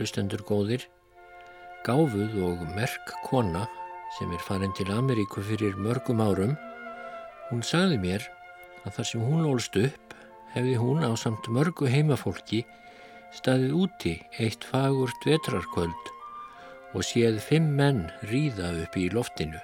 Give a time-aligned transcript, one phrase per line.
[0.00, 0.86] hlustendur góðir,
[1.84, 3.66] gáfuð og merk kona
[4.16, 6.56] sem er farin til Ameríku fyrir mörgum árum,
[7.50, 8.24] hún sagði mér
[8.86, 10.16] að þar sem hún ólst upp
[10.54, 12.64] hefði hún á samt mörgu heimafólki
[13.36, 16.12] staðið úti eitt fagurt vetrarkvöld
[16.96, 19.60] og séð fimm menn ríða upp í loftinu.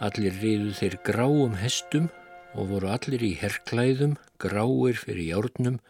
[0.00, 2.08] Allir ríðu þeir gráum hestum
[2.54, 5.80] og voru allir í herrklæðum, gráir fyrir járnum,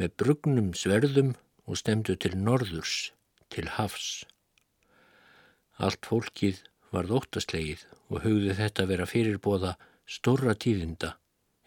[0.00, 1.34] með brugnum sverðum
[1.66, 3.12] og stemdu til norðurs,
[3.50, 4.24] til hafs.
[5.76, 6.62] Allt fólkið
[6.94, 9.74] var þóttaslegið og hugði þetta vera fyrirbóða
[10.06, 11.16] stóra tíðinda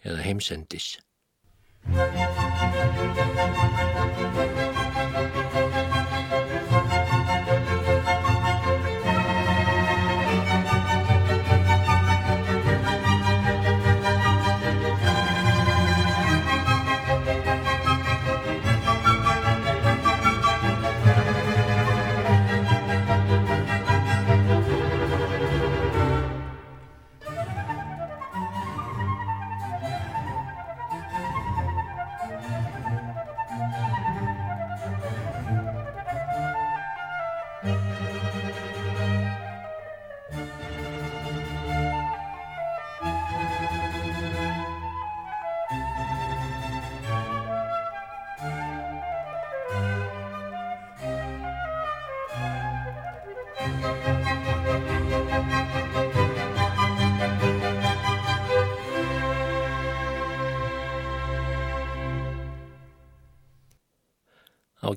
[0.04, 0.96] eða heimsendis.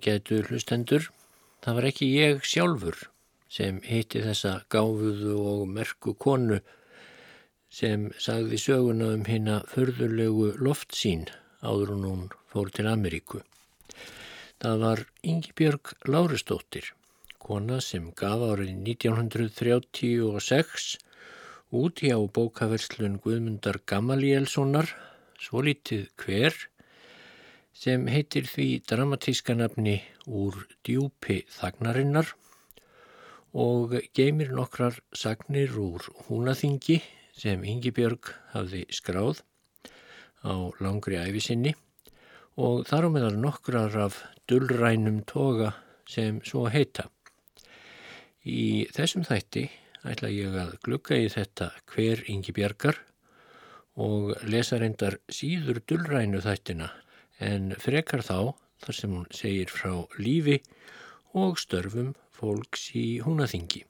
[0.03, 1.06] Ágætu hlustendur,
[1.64, 2.97] það var ekki ég sjálfur
[3.47, 6.58] sem hitti þessa gáfuðu og merku konu
[7.72, 11.24] sem sagði söguna um hérna förðurlegu loftsín
[11.64, 13.40] áður hún hún fór til Ameríku.
[14.59, 16.91] Það var Ingi-Björg Láristóttir,
[17.40, 21.00] kona sem gaf árið 1936
[21.72, 24.91] út hjá bókaverslun Guðmundar Gamalielssonar,
[25.40, 26.52] svo litið hver,
[27.73, 29.97] sem heitir því dramatíska nafni
[30.29, 32.29] úr djúpi þagnarinnar
[33.53, 37.00] og geymir nokkrar sagnir úr húnaþingi
[37.34, 39.41] sem Ingi-Björg hafði skráð
[40.45, 41.73] á langri æfisinni
[42.61, 45.73] og þar á meðal nokkrar af dullrænum toga
[46.09, 47.07] sem svo heita.
[48.45, 49.69] Í þessum þætti
[50.05, 53.00] ætla ég að glukka í þetta hver Ingi-Björgar
[54.03, 56.91] og lesa reyndar síður dullrænu þættina
[57.44, 60.59] en frekar þá þar sem hún segir frá lífi
[61.38, 63.84] og störfum fólks í húnaþingi.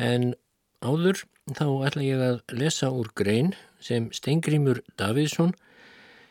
[0.00, 0.32] En
[0.80, 1.24] áður
[1.56, 3.52] þá ætla ég að lesa úr grein
[3.82, 5.52] sem Stengrimur Davidsson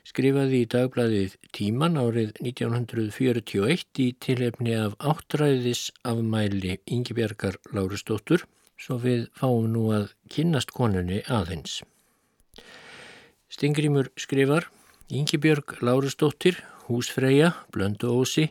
[0.07, 8.45] skrifaði í dagbladið Tíman árið 1941 í tilefni af áttræðis afmæli Yngibjargar Lárusdóttur
[8.79, 11.81] svo við fáum nú að kynnast konunni aðeins.
[13.51, 14.69] Stengrimur skrifar
[15.09, 18.43] Yngibjörg Lárusdóttir, húsfreyja, blöndu ósi,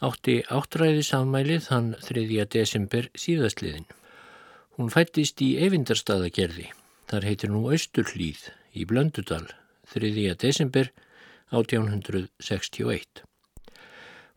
[0.00, 2.46] átti áttræði sammæli þann 3.
[2.48, 3.84] desember síðastliðin.
[4.78, 6.70] Hún fættist í Eyvindarstaðagerði,
[7.12, 9.44] þar heitir nú Östurhlýð í Blöndudal,
[9.92, 10.32] 3.
[10.40, 10.88] desember
[11.52, 13.24] 1861.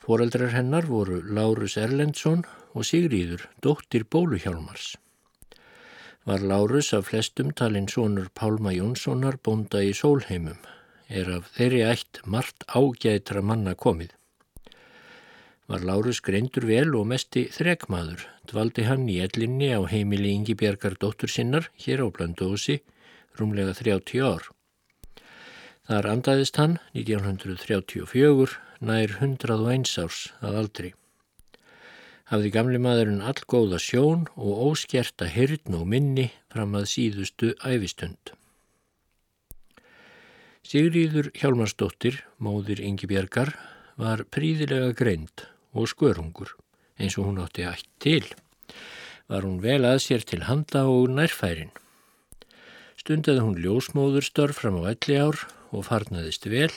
[0.03, 2.43] Fóreldrar hennar voru Lárus Erlendsson
[2.75, 4.97] og Sigríður, dóttir Bóluhjálmars.
[6.27, 10.59] Var Lárus af flestum talinn sonur Pálma Jónssonar bonda í Sólheimum,
[11.09, 14.11] er af þeirri ætt margt ágætra manna komið.
[15.67, 20.95] Var Lárus greindur vel og mesti þrekmaður, dvaldi hann í ellinni á heimili Ingi Bjarkar
[20.95, 22.79] dóttur sinnar hér á Blandósi,
[23.35, 24.47] rúmlega 30 ár.
[25.87, 30.93] Þar andaðist hann 1934 nær 101 árs að aldri.
[32.27, 38.36] Hafði gamli maðurinn all góða sjón og óskerta hyrn og minni fram að síðustu æfistund.
[40.67, 43.53] Sigríður Hjálmarsdóttir, móðir Ingi Bjarkar,
[43.95, 46.49] var príðilega greind og skörungur
[46.99, 48.25] eins og hún átti ætt til.
[49.31, 51.71] Var hún vel að sér til handa og nærfærin.
[52.99, 55.39] Stundaði hún ljósmóðurstörf fram á elli ár
[55.71, 56.73] og farnaðist vel.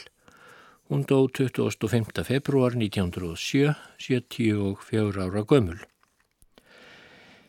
[0.86, 2.22] Hún dó 25.
[2.30, 5.80] februar 1907, 74 ára gömul.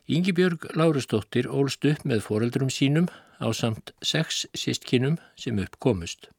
[0.10, 6.30] Yngibjörg Lárusdóttir ólst upp með foreldrum sínum á samt sex sístkinum sem uppkomust.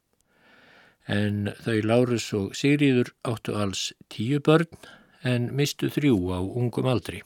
[1.10, 4.70] En þau Lárus og Sigríður áttu alls tíu börn
[5.26, 7.22] en mistu þrjú á ungum aldri.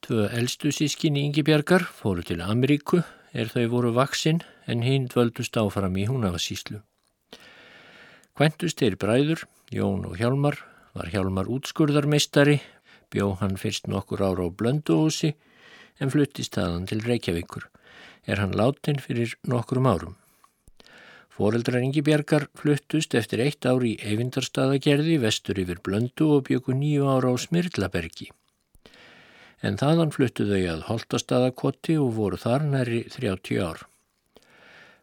[0.00, 3.02] Tvö eldstu sískinni Yngibjörgar fóru til Ameríku
[3.34, 4.40] er þau voru vaksinn
[4.70, 6.80] en hinn dvöldust áfram í húnafasíslu.
[8.38, 9.42] Kventust þeir bræður,
[9.74, 10.56] Jón og Hjálmar,
[10.94, 12.60] var Hjálmar útskurðarmeistari,
[13.10, 15.34] bjó hann fyrst nokkur ára á Blönduósi
[16.00, 17.66] en fluttist þaðan til Reykjavíkur.
[18.26, 20.16] Er hann látin fyrir nokkrum árum.
[21.40, 27.32] Fóreldrar Ingibjargar fluttust eftir eitt ári í Eyvindarstaðagerði vestur yfir Blöndu og byggu nýju ára
[27.32, 28.28] á Smirlabergi.
[29.64, 33.86] En þaðan fluttu þau að Holtastaðakotti og voru þar næri 30 ár.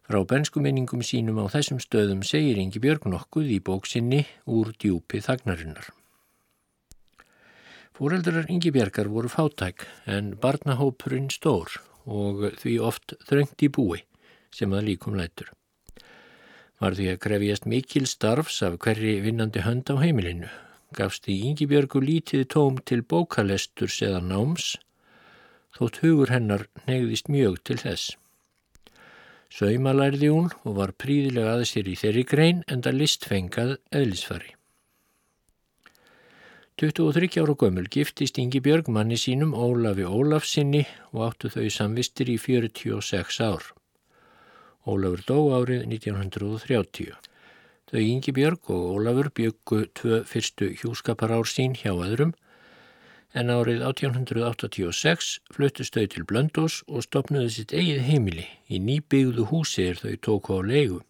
[0.06, 5.90] Frá benskuminningum sínum á þessum stöðum segir Ingibjörg nokkuð í bóksinni úr djúpi þagnarinnar.
[7.98, 14.02] Fóreldrar Ingibjörgar voru fátæk en barnahópurinn stór og því oft þröngt í búi
[14.54, 15.52] sem að líkum lætur.
[16.78, 20.50] Var því að krefjast mikil starfs af hverri vinnandi hönd á heimilinu.
[20.96, 24.76] Gafst því Ingibjörgu lítið tóm til bókalesturs eða náms,
[25.76, 28.14] þótt hugur hennar negðist mjög til þess.
[29.52, 34.57] Sauma lærði hún og var príðilega aðeins sér í þeirri grein en það listfengað eðlisfari.
[36.78, 42.36] 23 ára gömul giftist Ingi Björg manni sínum Ólafi Ólafsinni og áttu þau samvistir í
[42.38, 43.64] 46 ár.
[44.86, 47.16] Ólafur dó árið 1930.
[47.90, 52.36] Þau Ingi Björg og Ólafur byggu tvö fyrstu hjúskapar ár sín hjá öðrum
[53.34, 59.88] en árið 1886 fluttust þau til Blöndós og stopnuðu sitt eigið heimili í nýbyggðu húsi
[59.88, 61.02] er þau tóku á leigu.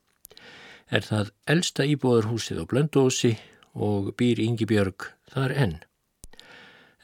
[0.89, 3.37] Er það elsta íbúðarhúsið á Blöndósi
[3.77, 5.77] og býr Ingi Björg þar enn.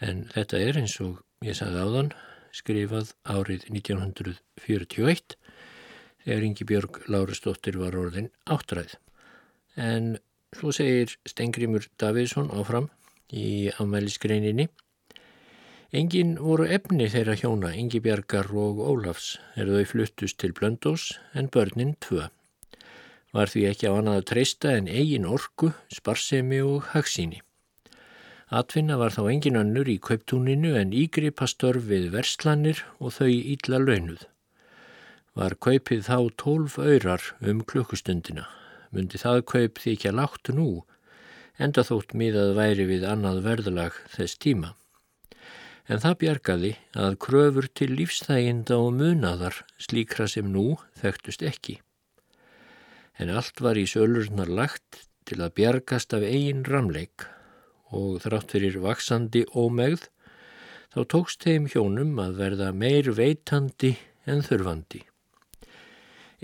[0.05, 2.13] En þetta er eins og ég sagði áðan
[2.55, 5.37] skrifað árið 1941
[6.25, 8.97] þegar Ingi Björg Lárastóttir var orðin áttræð.
[9.77, 10.17] En
[10.55, 12.89] svo segir Stengrimur Davidsson áfram
[13.35, 14.69] í ámælisgreininni
[15.95, 21.47] Engin voru efni þeirra hjóna, Ingi Bjargar og Ólafs, er þau fluttust til Blöndós en
[21.55, 22.25] börnin tvö.
[23.31, 27.45] Var því ekki á annað að treysta en eigin orku, sparsemi og hagsíni.
[28.55, 33.81] Atvinna var þá engin önnur í kauptúninu en ígripa störf við verslanir og þau ítla
[33.83, 34.21] launuð.
[35.35, 38.45] Var kaupið þá tólf öyrar um klukkustundina.
[38.95, 40.85] Mundi það kaup að látt nú,
[41.59, 44.75] enda þótt miðað væri við annað verðalag þess tíma.
[45.91, 51.81] En það bjargaði að kröfur til lífstæginda og munaðar slíkra sem nú þekktust ekki.
[53.19, 57.27] En allt var í sölurnar lagt til að bjargast af eigin ramleik
[57.95, 60.09] og þrátt fyrir vaksandi ómegð
[60.95, 63.97] þá tókst þeim hjónum að verða meir veitandi
[64.31, 65.03] en þurfandi.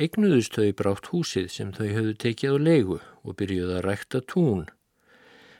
[0.00, 4.64] Egnuðust þau brátt húsið sem þau höfðu tekið á leigu og byrjuði að rækta tún,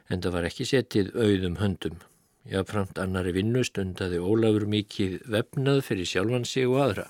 [0.09, 1.99] en það var ekki setið auðum höndum.
[2.49, 7.07] Jáframt annari vinnu stundaði Ólafur mikið vefnað fyrir sjálfan sig og aðra.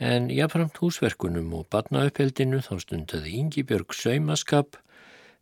[0.00, 4.80] En jáframt húsverkunum og batnauppeldinu þá stundaði Ingi Björg saumaskap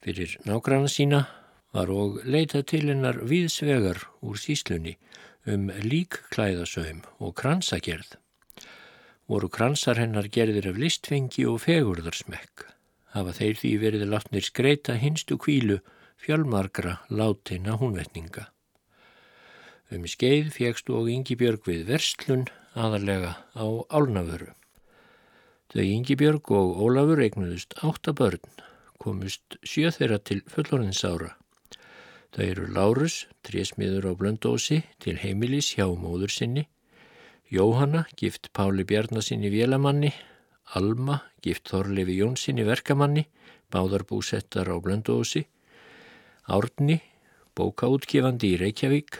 [0.05, 1.25] fyrir nágranna sína
[1.73, 4.97] var og leita til hennar viðsvegar úr síslunni
[5.49, 8.17] um líkklæðasöym og kransagerð.
[9.29, 12.65] Voru kransar hennar gerðir af listfengi og fegurðarsmekk.
[13.13, 15.81] Hafa þeir því verið látnir skreita hinstu kvílu
[16.21, 18.49] fjölmarkra látina húnvetninga.
[19.93, 24.53] Um skeið fjækstu og Yngibjörg við verslun aðarlega á álnaföru.
[25.73, 28.45] Þau Yngibjörg og Ólafur eignuðust átta börn,
[29.01, 31.35] komust sjö þeirra til fullorðinsára
[32.35, 36.66] Það eru Lárus, trésmiður á Blöndósi, til heimilis hjá móður sinni,
[37.49, 40.12] Jóhanna, gift Páli Bjarnasinni Vélamanni,
[40.76, 43.25] Alma, gift Þorlefi Jónsinni Verkamanni,
[43.73, 45.47] báðar búsettar á Blöndósi,
[46.44, 47.00] Árni,
[47.56, 49.16] bókaútgefandi í Reykjavík,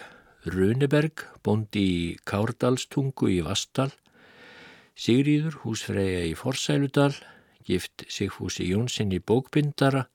[0.49, 3.91] Runeberg, bondi í Kárdalstungu í Vastal,
[4.99, 7.13] Sigríður, húsfreyja í Forsæludal,
[7.65, 10.09] gift Sigfúsi Jónsinni bókbindara.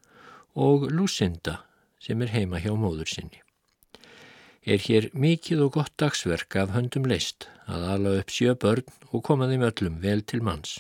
[0.54, 1.64] Og Lucinda,
[2.04, 3.40] sem er heima hjá móður sinni.
[4.64, 9.24] Er hér mikið og gott dagsverk af höndum leist að ala upp sjö börn og
[9.28, 10.78] koma þeim öllum vel til manns.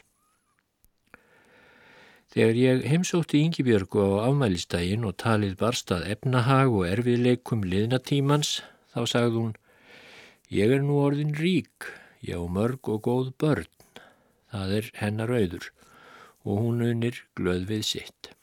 [2.33, 9.37] Þegar ég heimsótti Yngibjörgu á afmælistægin og talið barstað efnahag og erfiðleikum liðnatímans, þá sagði
[9.41, 9.53] hún
[10.53, 11.87] Ég er nú orðin rík,
[12.21, 13.69] já mörg og góð börn,
[14.53, 15.69] það er hennar auður
[16.43, 18.33] og hún unir glöð við sitt.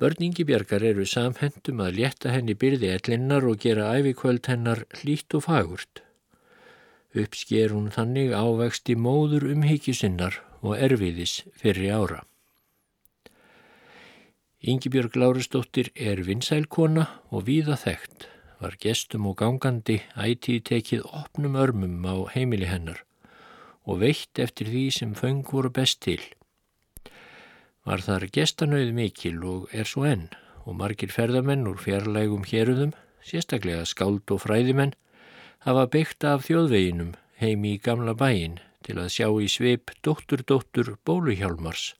[0.00, 5.44] Börningi bjargar eru samhendum að létta henni byrði ellinnar og gera æfikvöld hennar hlýtt og
[5.44, 6.00] fagurt.
[7.12, 12.22] Uppsker hún þannig ávexti móður umhyggjusinnar og erfiðis fyrir ára.
[14.64, 18.24] Yngibjörg Lárastóttir er vinsælkona og víða þekkt,
[18.60, 23.04] var gestum og gangandi ætið tekið opnum örmum á heimili hennar
[23.84, 26.20] og veitt eftir því sem föng voru best til.
[27.88, 30.28] Var þar gestanauð mikil og er svo enn
[30.68, 32.92] og margir ferðamenn úr fjarlægum héruðum,
[33.24, 34.92] sérstaklega skáld og fræðimenn,
[35.64, 40.94] hafa byggt af þjóðveginum heimi í gamla bæin til að sjá í sveip dóttur dóttur
[41.08, 41.94] bóluhjálmars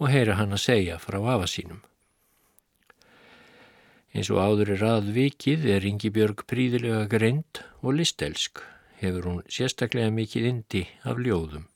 [0.00, 1.82] og heyra hann að segja frá afa sínum.
[4.14, 8.60] Eins og áður er að vikið er Ingi Björg príðilega greint og listelsk,
[9.00, 11.66] hefur hún sérstaklega mikið indi af ljóðum.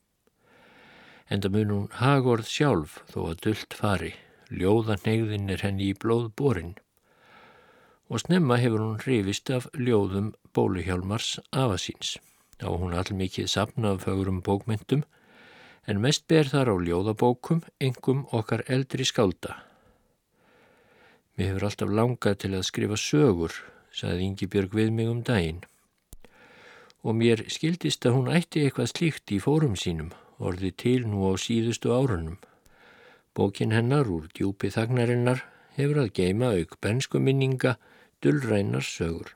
[1.28, 4.14] Enda mun hún hagorð sjálf þó að dullt fari,
[4.48, 6.72] ljóðanegðin er henni í blóð borin.
[8.08, 12.16] Og snemma hefur hún hrifist af ljóðum bóluhjálmars afasíns.
[12.64, 15.02] Á hún allmikið sapna af fögurum bókmyndum,
[15.84, 19.58] en mest ber þar á ljóðabókum, engum okkar eldri skálda.
[21.36, 23.52] Mér hefur alltaf langað til að skrifa sögur,
[23.92, 25.60] saði Ingi Björg við mig um daginn.
[27.04, 30.08] Og mér skildist að hún ætti eitthvað slíkt í fórum sínum
[30.38, 32.38] orði til nú á síðustu árunum.
[33.34, 35.44] Bókin hennar úr djúpi þagnarinnar
[35.76, 37.76] hefur að geima auk bensku minninga
[38.22, 39.34] dullrænar sögur.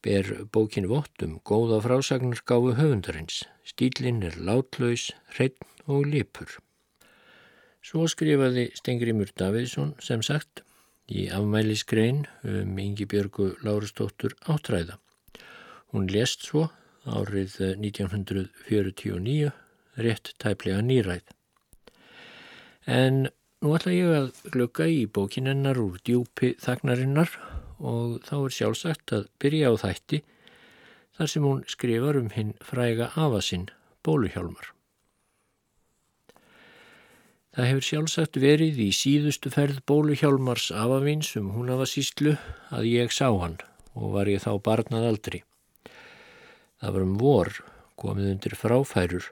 [0.00, 3.42] Ber bókin vottum góða frásagnar gáfu höfundarins.
[3.66, 6.58] Stílinn er látlaus, hreitn og lipur.
[7.82, 10.62] Svo skrifaði Stengrimur Davidsson sem sagt
[11.10, 14.98] í afmælisgrein um Ingi Björgu Lárastóttur áttræða.
[15.92, 16.68] Hún lest svo
[17.04, 19.50] árið 1949
[19.96, 21.24] rétt tæplega nýræð.
[22.86, 23.28] En
[23.60, 27.34] nú ætla ég að glögga í bókinennar úr djúpi þagnarinnar
[27.80, 30.20] og þá er sjálfsagt að byrja á þætti
[31.16, 33.68] þar sem hún skrifar um hinn fræga afasinn
[34.06, 34.72] bóluhjálmar.
[37.50, 42.36] Það hefur sjálfsagt verið í síðustu ferð bóluhjálmars afavins um hún afa síslu
[42.70, 43.58] að ég sá hann
[43.98, 45.42] og var ég þá barnað aldri.
[46.80, 47.52] Það var um vor
[48.00, 49.26] komið undir fráfærur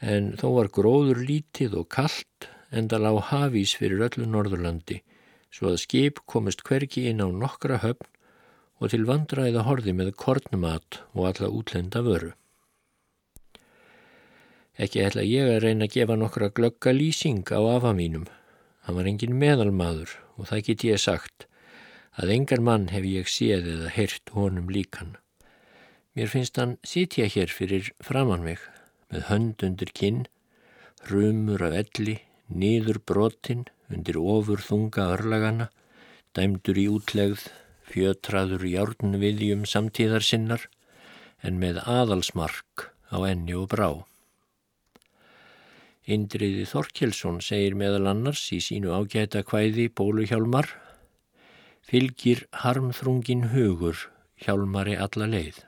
[0.00, 5.02] en þó var gróður lítið og kallt enda lág hafís fyrir öllu Norðurlandi
[5.54, 8.10] svo að skip komist hverki inn á nokkra höfn
[8.82, 12.32] og til vandraiða horði með kornmat og alla útlenda vöru.
[14.74, 18.26] Ekki ætla ég að reyna að gefa nokkra glögga lýsing á afa mínum.
[18.82, 21.46] Hann var engin meðalmaður og það get ég sagt
[22.18, 25.14] að engar mann hef ég séð eða heyrt honum líkan.
[26.14, 28.58] Mér finnst hann sitja hér fyrir framann mig
[29.14, 30.24] með hönd undir kinn,
[31.06, 32.16] rumur af elli,
[32.50, 35.68] nýður brotinn undir ofur þunga örlagana,
[36.34, 37.44] dæmdur í útlegð,
[37.86, 40.64] fjötraður járnviðjum samtíðar sinnar,
[41.46, 43.88] en með aðalsmark á enni og brá.
[46.04, 50.66] Indriði Þorkjelsson segir meðal annars í sínu ágæta kvæði Bóluhjálmar,
[51.86, 54.08] fylgir harmþrungin hugur
[54.42, 55.62] hjálmari alla leið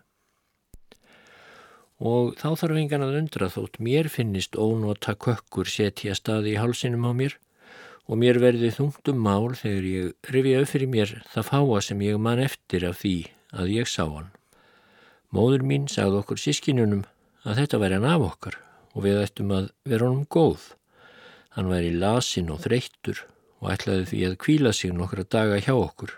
[1.97, 7.07] og þá þarf engan að undra þótt mér finnist ónota kökkur setja staði í hálsinum
[7.09, 7.37] á mér
[8.07, 12.21] og mér verði þungtum mál þegar ég rifja upp fyrir mér það fáa sem ég
[12.21, 13.17] man eftir af því
[13.57, 14.29] að ég sá hann.
[15.33, 17.07] Móður mín sagði okkur sískinunum
[17.47, 18.61] að þetta væri hann af okkar
[18.95, 20.71] og við ættum að vera honum góð.
[21.57, 23.25] Hann væri lasin og þreyttur
[23.65, 26.13] og ætlaði því að kvíla sig nokkra daga hjá okkur.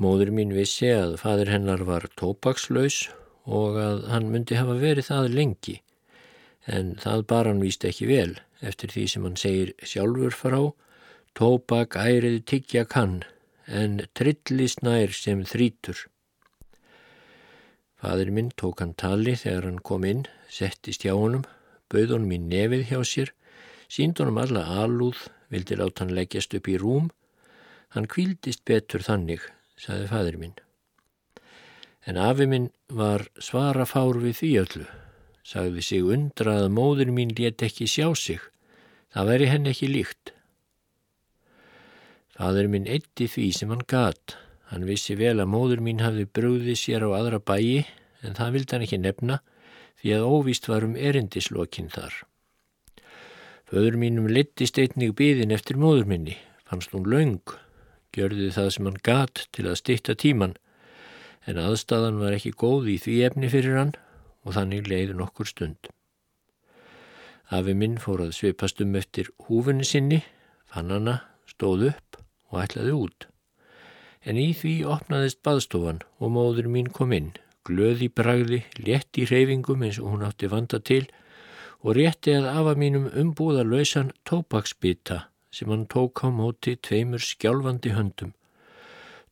[0.00, 3.10] Móður mín vissi að fadur hennar var tópakslaus
[3.50, 5.80] og að hann myndi hafa verið það lengi
[6.70, 10.60] en það bar hann víst ekki vel eftir því sem hann segir sjálfur frá
[11.38, 13.22] tópak ærið tiggja kann
[13.70, 16.06] en trillisnær sem þrítur.
[18.00, 21.44] Fadur minn tók hann tali þegar hann kom inn, settist hjá honum,
[21.92, 23.34] bauð honum í nefið hjá sér,
[23.92, 27.10] sínd honum alla alúð, vildi láta hann leggjast upp í rúm.
[27.94, 29.44] Hann kvíldist betur þannig,
[29.76, 30.56] saði fadur minn.
[32.08, 34.86] En afi minn var svara fár við því öllu.
[35.44, 38.40] Sagði sig undra að móður mín let ekki sjá sig.
[39.12, 40.32] Það veri henn ekki líkt.
[42.36, 44.36] Fadur minn eitti því sem hann gat.
[44.70, 47.84] Hann vissi vel að móður mín hafði brúðið sér á aðra bæi
[48.24, 49.40] en það vildi hann ekki nefna
[50.00, 52.14] því að óvíst var um erindislokkin þar.
[53.68, 56.38] Föður mínum litist einnig byðin eftir móður minni.
[56.64, 57.42] Fannst hún laung.
[58.14, 60.56] Gjörði það sem hann gat til að stitta tíman
[61.48, 63.94] en aðstæðan var ekki góð í því efni fyrir hann
[64.44, 65.90] og þannig leiði nokkur stund.
[67.50, 70.20] Afi minn fór að svipast um eftir húfunni sinni,
[70.70, 71.16] fann hana,
[71.50, 72.20] stóð upp
[72.50, 73.26] og ætlaði út.
[74.22, 77.32] En í því opnaðist baðstofan og móður mín kom inn,
[77.66, 81.06] glöð í bragði, létt í reyfingum eins og hún átti vanda til
[81.80, 87.94] og rétti að afa mínum umbúða lausan tópaksbita sem hann tók á móti tveimur skjálfandi
[87.96, 88.34] höndum.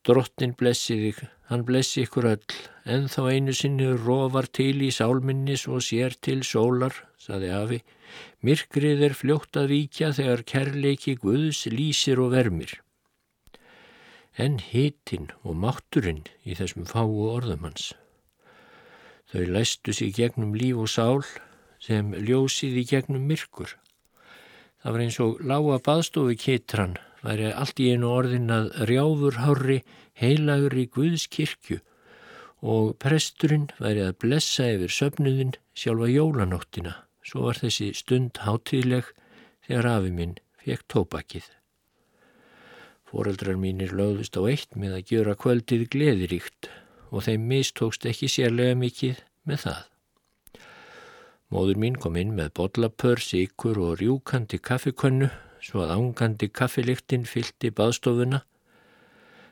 [0.03, 5.65] Drottin blessi þig Hann blessi ykkur öll, en þá einu sinni rofar til í sálminnis
[5.67, 7.79] og sér til sólar, saði Afi.
[8.45, 12.77] Myrkrið er fljótt að víkja þegar kærleiki Guðs lýsir og vermir.
[14.39, 17.91] en hitin og mátturinn í þessum fáu orðum hans.
[19.29, 21.25] Þau læstu sig gegnum líf og sál
[21.83, 23.75] sem ljósið í gegnum myrkur.
[24.79, 29.79] Það var eins og lága baðstofu kitran væri allt í einu orðin að rjáfurhári
[30.19, 31.79] heilagur í Guðs kirkju
[32.59, 36.95] og presturinn væri að blessa yfir söfnuðin sjálfa jólanóttina.
[37.23, 39.11] Svo var þessi stund hátíðleg
[39.67, 41.47] þegar afi minn fekk tópakið.
[43.09, 46.69] Fóreldrar mínir lögðust á eitt með að gjöra kvöldið gleðiríkt
[47.09, 49.79] og þeim mistókst ekki sérlega mikið með það.
[51.49, 55.31] Móður mín kom inn með bollapör, síkur og rjúkandi kaffikönnu
[55.69, 58.41] svo að ángandi kaffiliktinn fyldi baðstofuna.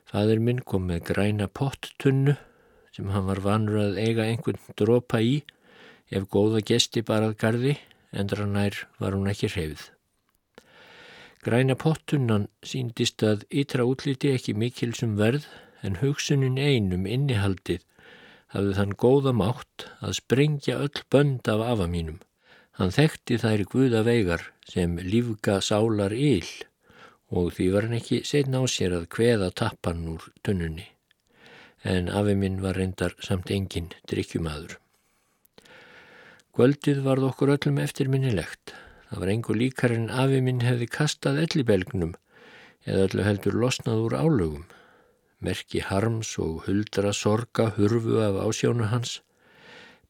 [0.09, 2.37] Fadur minn kom með græna pottunnu
[2.95, 5.43] sem hann var vanur að eiga einhvern dropa í
[6.09, 7.75] ef góða gesti barað gardi,
[8.11, 9.91] endra nær var hún ekki hreyfð.
[11.45, 15.45] Græna pottunnan síndist að ytra útliti ekki mikilsum verð
[15.85, 17.83] en hugsunin einum innihaldið
[18.55, 22.17] hafði þann góða mátt að sprengja öll bönd af afa mínum.
[22.77, 26.45] Hann þekkti þær guða veigar sem lífga sálar íl
[27.33, 30.85] og því var hann ekki setna á sér að kveða tappan úr tunnunni.
[31.81, 34.77] En afi minn var reyndar samt engin drikkjumadur.
[36.53, 38.75] Kvöldið varð okkur öllum eftirminnilegt.
[39.09, 42.13] Það var engu líkar en afi minn hefði kastað ellibelgnum
[42.85, 44.65] eða öllu heldur losnað úr álögum.
[45.41, 49.21] Merki harms og huldra sorga hurfu af ásjónu hans.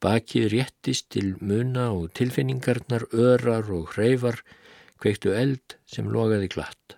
[0.03, 4.43] Bakið réttist til muna og tilfinningarnar, örar og hreyfar
[5.01, 6.97] kveiktu eld sem logaði glatt.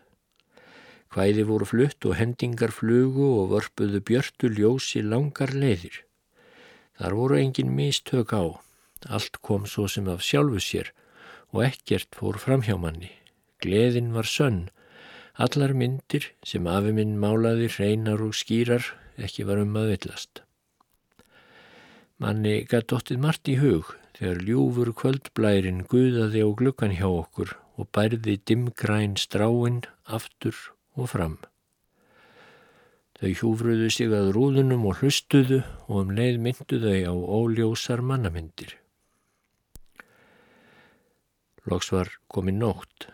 [1.09, 6.03] Hvæði voru flutt og hendingar flugu og vörpuðu björtu ljósi langar leiðir.
[6.99, 8.59] Þar voru engin mistök á.
[9.07, 10.91] Allt kom svo sem af sjálfu sér
[11.55, 13.13] og ekkert fór fram hjá manni.
[13.63, 14.67] Gleðin var sönn.
[15.39, 20.43] Allar myndir sem afi minn málaði hreinar og skýrar ekki var um að villast.
[22.19, 27.88] Manni gætt óttið margt í hug þegar ljúfur kvöldblærin guðaði á glukkan hjá okkur og
[27.95, 30.58] bærði dimgræn stráin aftur
[30.99, 31.38] og fram.
[33.19, 38.75] Þau hjúfruðu sig að rúðunum og hlustuðu og um leið myndu þau á óljósar mannamyndir.
[41.71, 43.08] Loks var komin nótt,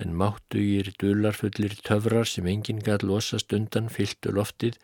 [0.00, 4.80] en máttugir dularfullir töfrar sem enginn gæt losast undan fylltu loftið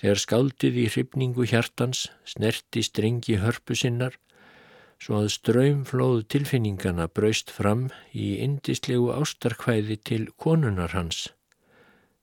[0.00, 4.18] þegar skáldið í hrifningu hjartans snerti strengi hörpu sinnar
[5.04, 11.26] svo að ströymflóð tilfinningana braust fram í indislegu ástarkvæði til konunar hans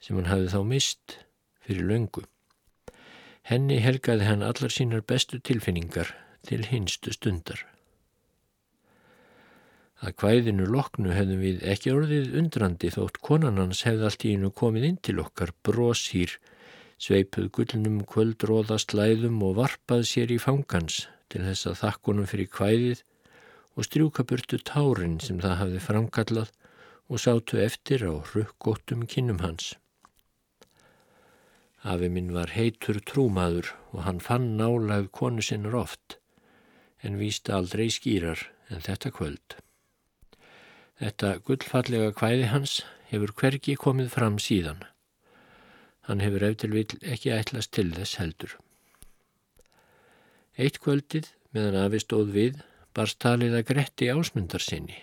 [0.01, 1.17] sem hann hafði þá mist
[1.61, 2.23] fyrir löngu.
[3.45, 6.09] Henni helgaði hann allar sínar bestu tilfinningar
[6.47, 7.61] til hinstu stundar.
[10.01, 14.49] Að kvæðinu loknu hefðum við ekki orðið undrandi þótt konan hans hefði allt í einu
[14.49, 16.33] komið inn til okkar brósýr,
[17.01, 23.03] sveipuð gullnum kvöldróðast læðum og varpað sér í fangans til þess að þakkonum fyrir kvæðið
[23.73, 26.51] og strjúka burtu tárin sem það hafði framkallað
[27.11, 29.73] og sátu eftir á rukkgóttum kinnum hans.
[31.81, 36.19] Afi minn var heitur trúmaður og hann fann nálað konu sinnar oft
[37.01, 39.57] en vísta aldrei skýrar en þetta kvöld.
[41.01, 44.85] Þetta gullfallega kvæði hans hefur hverki komið fram síðan.
[46.07, 48.57] Hann hefur eftir vil ekki ætlast til þess heldur.
[50.57, 52.61] Eitt kvöldið meðan afi stóð við
[52.97, 54.97] barst talið að gretti ásmundar sinni.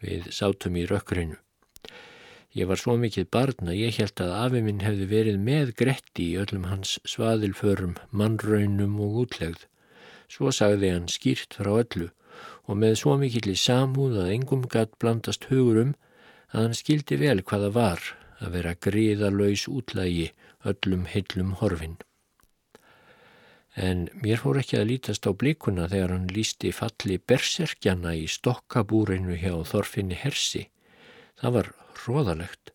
[0.00, 1.36] Við sátum í rökkrinu.
[2.54, 6.28] Ég var svo mikið barn að ég held að afi minn hefði verið með gretti
[6.30, 9.64] í öllum hans svaðilförum, mannraunum og útlegð.
[10.30, 12.10] Svo sagði hann skýrt frá öllu
[12.64, 15.94] og með svo mikill í samúð að engum gatt blandast hugur um
[16.52, 18.06] að hann skildi vel hvaða var
[18.40, 20.32] að vera gríðalöys útlægi
[20.64, 21.96] öllum heillum horfin.
[23.74, 29.34] En mér fór ekki að lítast á blikuna þegar hann lísti falli berserkjana í stokkabúrinu
[29.40, 30.68] hjá Þorfinni Hersi.
[31.40, 31.70] Það var
[32.04, 32.70] róðalegt.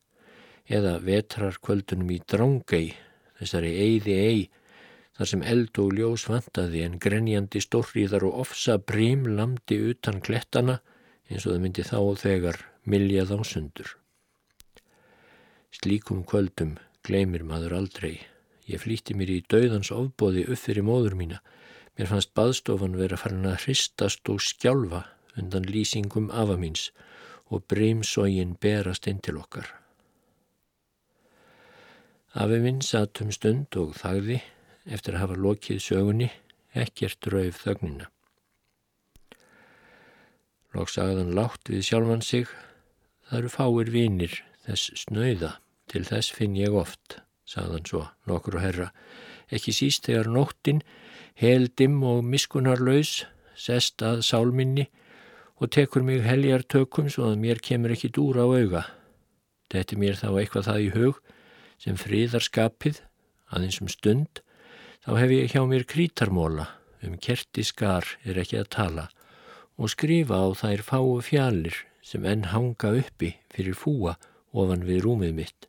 [0.67, 2.91] Eða vetrarkvöldunum í Drángei,
[3.39, 4.41] þessari eiði ei
[5.19, 10.77] þar sem eld og ljós vantaði en grenjandi stórriðar og ofsa brím lamdi utan klettana
[11.27, 13.89] eins og það myndi þá og þegar miljað á sundur.
[15.69, 18.15] Slíkum kvöldum gleymir maður aldrei.
[18.69, 21.39] Ég flýtti mér í dauðans ofbóði upp fyrir móður mína.
[21.97, 25.03] Mér fannst baðstofan vera farin að hristast og skjálfa
[25.39, 26.89] undan lýsingum afa míns
[27.49, 29.69] og brímsógin berast inn til okkar.
[32.37, 34.41] Afi minn satt um stund og þagði
[34.89, 36.29] eftir að hafa lokið sögunni,
[36.77, 38.09] ekkert rauf þögnina.
[40.77, 42.49] Lóksagðan látt við sjálfan sig,
[43.25, 45.55] það eru fáir vinir þess snöyða,
[45.89, 47.19] til þess finn ég oft,
[47.49, 48.87] sagðan svo nokkur og herra,
[49.49, 50.81] ekki síst þegar nóttin,
[51.39, 53.25] heldim og miskunarlaus,
[53.59, 54.87] sest að sálminni
[55.59, 58.83] og tekur mig heljar tökum svo að mér kemur ekki dúra á auga.
[59.69, 61.21] Þetta er mér þá eitthvað það í hug
[61.79, 63.01] sem friðar skapið,
[63.51, 64.41] aðeins um stund,
[65.03, 66.67] þá hef ég hjá mér krítarmóla,
[67.03, 69.05] um kerti skar er ekki að tala
[69.79, 74.17] og skrifa á þær fáu fjallir sem enn hanga uppi fyrir fúa
[74.53, 75.67] ofan við rúmið mitt.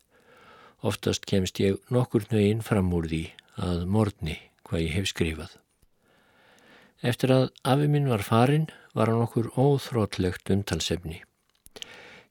[0.81, 3.25] Oftast kemst ég nokkur nögin fram úr því
[3.61, 5.57] að morgni hvað ég hef skrifað.
[7.01, 11.23] Eftir að afi minn var farin var hann okkur óþrótlegt umtalsefni.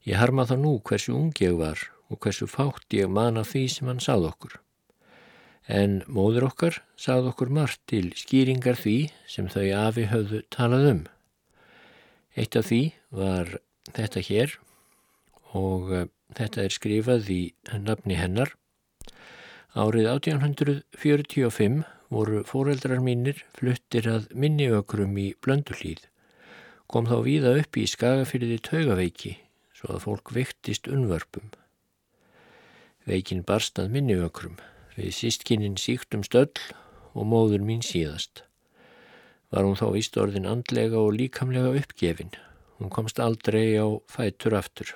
[0.06, 3.90] Ég harma þá nú hversu ung ég var og hversu fátt ég mana því sem
[3.90, 4.54] hann sáð okkur.
[5.70, 8.96] En móður okkar sáð okkur margt til skýringar því
[9.30, 11.02] sem þau afi höfðu talað um.
[12.34, 12.82] Eitt af því
[13.14, 13.58] var
[13.94, 14.56] þetta hér
[15.54, 15.92] og
[16.36, 17.40] þetta er skrifað í
[17.84, 18.54] nafni hennar.
[19.78, 26.02] Árið 1845 voru fóreldrar mínir fluttir að minniökrum í Blöndulíð.
[26.90, 29.36] Kom þá víða upp í skagafyrði taugaveiki
[29.78, 31.52] svo að fólk vektist unvörpum.
[33.06, 34.58] Veikin barstað minniökrum
[34.96, 36.50] við sístkinin síktum stöll
[37.14, 38.44] og móður mín síðast.
[39.50, 42.34] Var hún þá íst orðin andlega og líkamlega uppgefin
[42.80, 44.94] Hún komst aldrei á fætur aftur.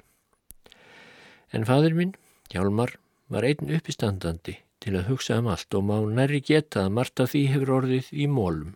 [1.54, 2.14] En fadur minn,
[2.50, 2.96] Hjálmar,
[3.30, 7.42] var einn uppistandandi til að hugsa um allt og má næri geta að Marta því
[7.52, 8.74] hefur orðið í mólum.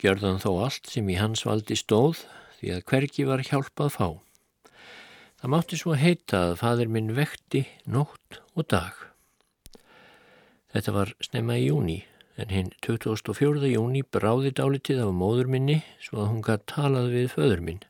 [0.00, 2.22] Gjörðan þó allt sem í hans valdi stóð
[2.60, 4.08] því að hverki var hjálpað fá.
[5.40, 8.94] Það mátti svo heita að fadur minn vekti nótt og dag.
[10.70, 11.98] Þetta var snemma í júni
[12.40, 13.66] en hinn 24.
[13.74, 17.80] júni bráði dálitið af móður minni svo að hún gætt talað við föður minn.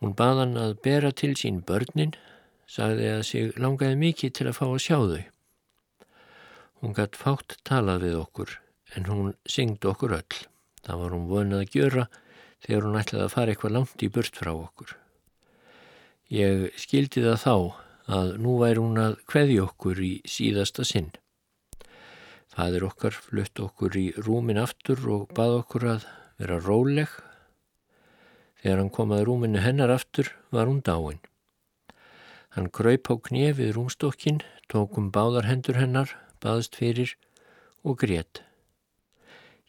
[0.00, 2.16] Hún baðan að bera til sín börnin,
[2.74, 5.22] sagði að sig langaði mikið til að fá að sjá þau.
[6.82, 8.56] Hún gætt fátt talað við okkur
[8.98, 10.38] en hún syngd okkur öll.
[10.84, 12.06] Það var hún vonað að gjöra
[12.64, 14.96] þegar hún ætlaði að fara eitthvað langt í burt frá okkur.
[16.34, 17.54] Ég skildi það þá
[18.14, 21.12] að nú væri hún að kveði okkur í síðasta sinn.
[22.54, 27.14] Fadir okkar flutt okkur í rúmin aftur og bað okkur að vera róleg
[28.64, 31.18] Þegar hann kom að rúminu hennar aftur var hún dáin.
[32.54, 34.38] Hann kröyp á knefið rúmstokkin,
[34.70, 37.16] tók um báðar hendur hennar, baðst fyrir
[37.82, 38.44] og grétt.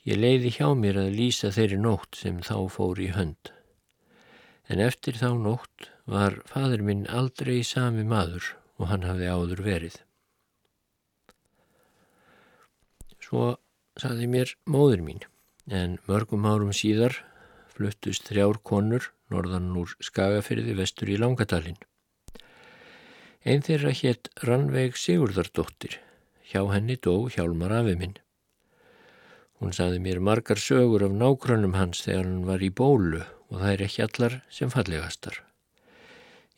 [0.06, 3.50] Ég leiði hjá mér að lýsa þeirri nótt sem þá fór í hönd.
[4.70, 9.98] En eftir þá nótt var fadur minn aldrei sami maður og hann hafði áður verið.
[13.18, 13.56] Svo
[13.98, 15.26] saði mér móður mín,
[15.66, 17.18] en mörgum árum síðar
[17.74, 21.82] fluttust þrjár konur norðan úr Skagafyrði vestur í Langadalinn.
[23.46, 26.00] Einn þeirra hétt Rannveig Sigurðardóttir,
[26.50, 28.16] hjá henni dó hjálmar afi minn.
[29.62, 33.72] Hún saði mér margar sögur af nágrannum hans þegar hann var í bólu og það
[33.72, 35.38] er ekki allar sem fallegastar.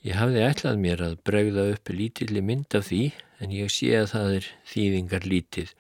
[0.08, 3.02] Ég hafði ætlað mér að bregða upp lítilli mynd af því
[3.44, 5.74] en ég sé að það er þýðingar lítið,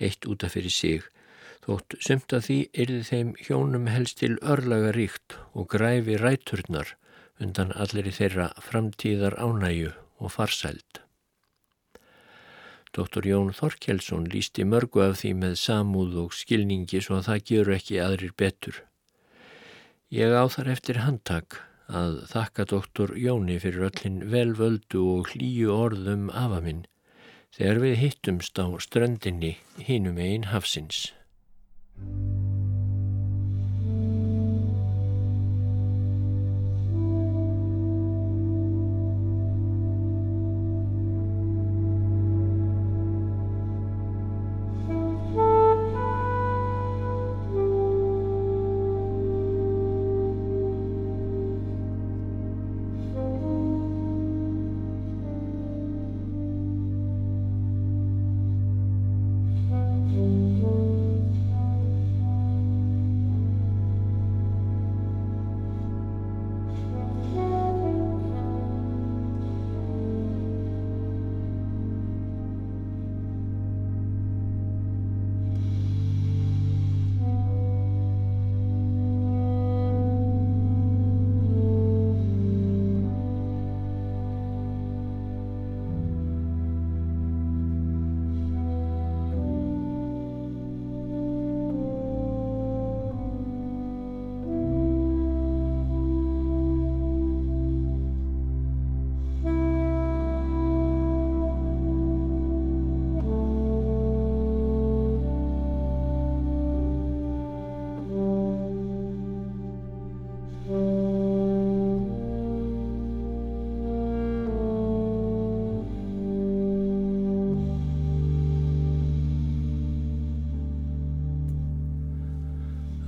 [0.00, 1.10] eitt útaf fyrir sig
[1.64, 6.90] Þótt sumt að því erði þeim hjónum helst til örlaga ríkt og græfi ræturnar
[7.40, 11.00] undan allir þeirra framtíðar ánæju og farsæld.
[12.94, 13.26] Dr.
[13.26, 18.02] Jón Þorkjelsson lísti mörgu af því með samúð og skilningi svo að það gerur ekki
[18.02, 18.82] aðrir betur.
[20.14, 21.58] Ég á þar eftir handtak
[21.90, 26.86] að þakka doktor Jóni fyrir öllin velvöldu og hlýju orðum afa minn
[27.56, 31.10] þegar við hittumst á ströndinni hínum einn hafsins.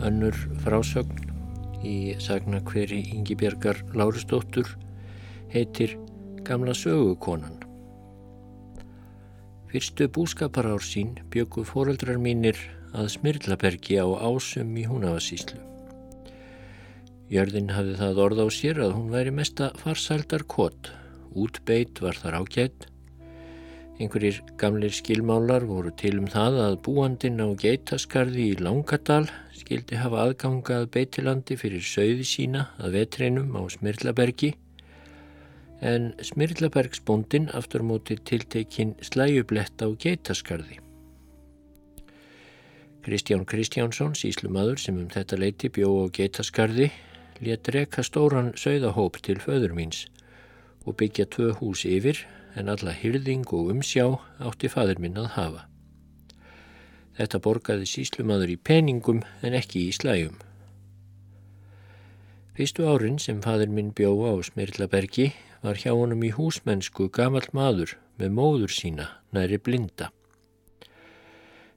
[0.06, 1.26] Önnur frásögn
[1.86, 4.70] í sagna hveri Ingi Björgar Lárusdóttur
[5.52, 5.96] heitir
[6.46, 7.58] Gamla sögukonan.
[9.70, 12.58] Fyrstu búskaparár sín bjöku fóreldrar mínir
[12.94, 15.58] að Smyrlabergi á ásum í Húnavasíslu.
[17.28, 20.92] Jörðin hafði það orð á sér að hún væri mesta farsældar kott.
[21.34, 22.86] Útbeitt var þar ágætt
[23.96, 29.24] Einhverjir gamlir skilmálar voru til um það að búandin á geitaskarði í Langadal
[29.56, 34.52] skildi hafa aðgangað beitilandi fyrir söiði sína að vetreinum á Smirlabergi
[35.80, 40.76] en Smirlabergsbóndin aftur móti tiltekinn slæjublett á geitaskarði.
[43.00, 46.92] Kristján Kristjánsson, síslumadur sem um þetta leiti bjó á geitaskarði,
[47.40, 50.04] let reka stóran söiðahóp til föður míns
[50.84, 54.06] og byggja tvö hús yfir en alla hyrðing og umsjá
[54.40, 55.62] átti fadur minn að hafa.
[57.16, 60.36] Þetta borgaði síslumadur í peningum en ekki í slæjum.
[62.56, 65.30] Fyrstu árin sem fadur minn bjóða á Smirlabergi
[65.62, 70.10] var hjá honum í húsmennsku gamal maður með móður sína næri blinda.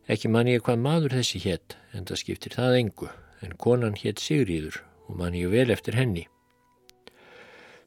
[0.09, 3.09] Ekki man ég hvað maður þessi hétt en það skiptir það engu
[3.43, 6.25] en konan hétt Sigríður og man ég vel eftir henni.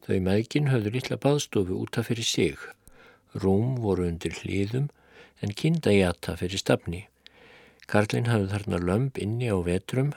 [0.05, 2.69] Þau mækin höfðu litla baðstofu útaf fyrir sig
[3.33, 4.91] Rúm voru undir hlýðum
[5.43, 7.07] en kindajata fyrir stafni.
[7.89, 10.13] Karlinn hafði þarna lömp inni á vetrum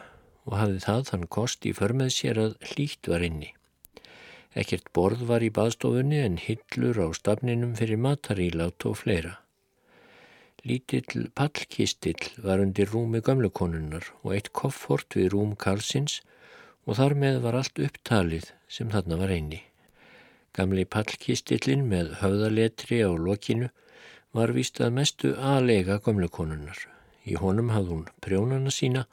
[0.45, 3.53] og hafði það þann kost í förmið sér að hlýtt var inni.
[4.55, 9.33] Ekkert borð var í baðstofunni en hillur á stafninum fyrir matarílát og fleira.
[10.65, 16.21] Lítill pallkistill var undir rúmi gamlekonunnar og eitt koffort við rúm Karlsins
[16.85, 19.61] og þar með var allt upptalið sem þarna var einni.
[20.55, 23.67] Gamli pallkistillin með höfðaletri á lokinu
[24.35, 26.77] var vist að mestu aðlega gömlekonunnar.
[27.27, 29.03] Í honum hafði hún prjónana sína,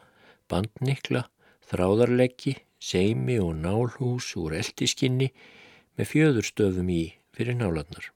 [0.47, 1.25] bandnikla,
[1.67, 5.33] þráðarleggi, seimi og nálhús úr eldiskinni
[5.99, 7.03] með fjöðurstöfum í
[7.35, 8.13] fyrir náladnar.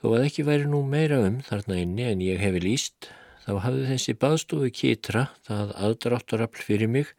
[0.00, 3.10] Þó að ekki væri nú meira um þarna inni en ég hefi líst,
[3.44, 7.12] þá hafði þessi baðstofu kitra það aðdráttarafl fyrir mig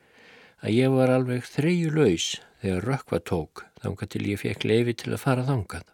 [0.66, 5.14] að ég var alveg þreju laus þegar rökkva tók þanga til ég fekk leifi til
[5.16, 5.86] að fara þangað.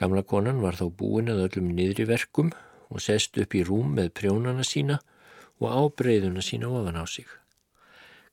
[0.00, 2.50] Gamla konan var þá búin að öllum niðri verkum
[2.90, 4.98] og sest upp í rúm með prjónana sína
[5.60, 7.28] og ábreyðuna sína ofan á sig.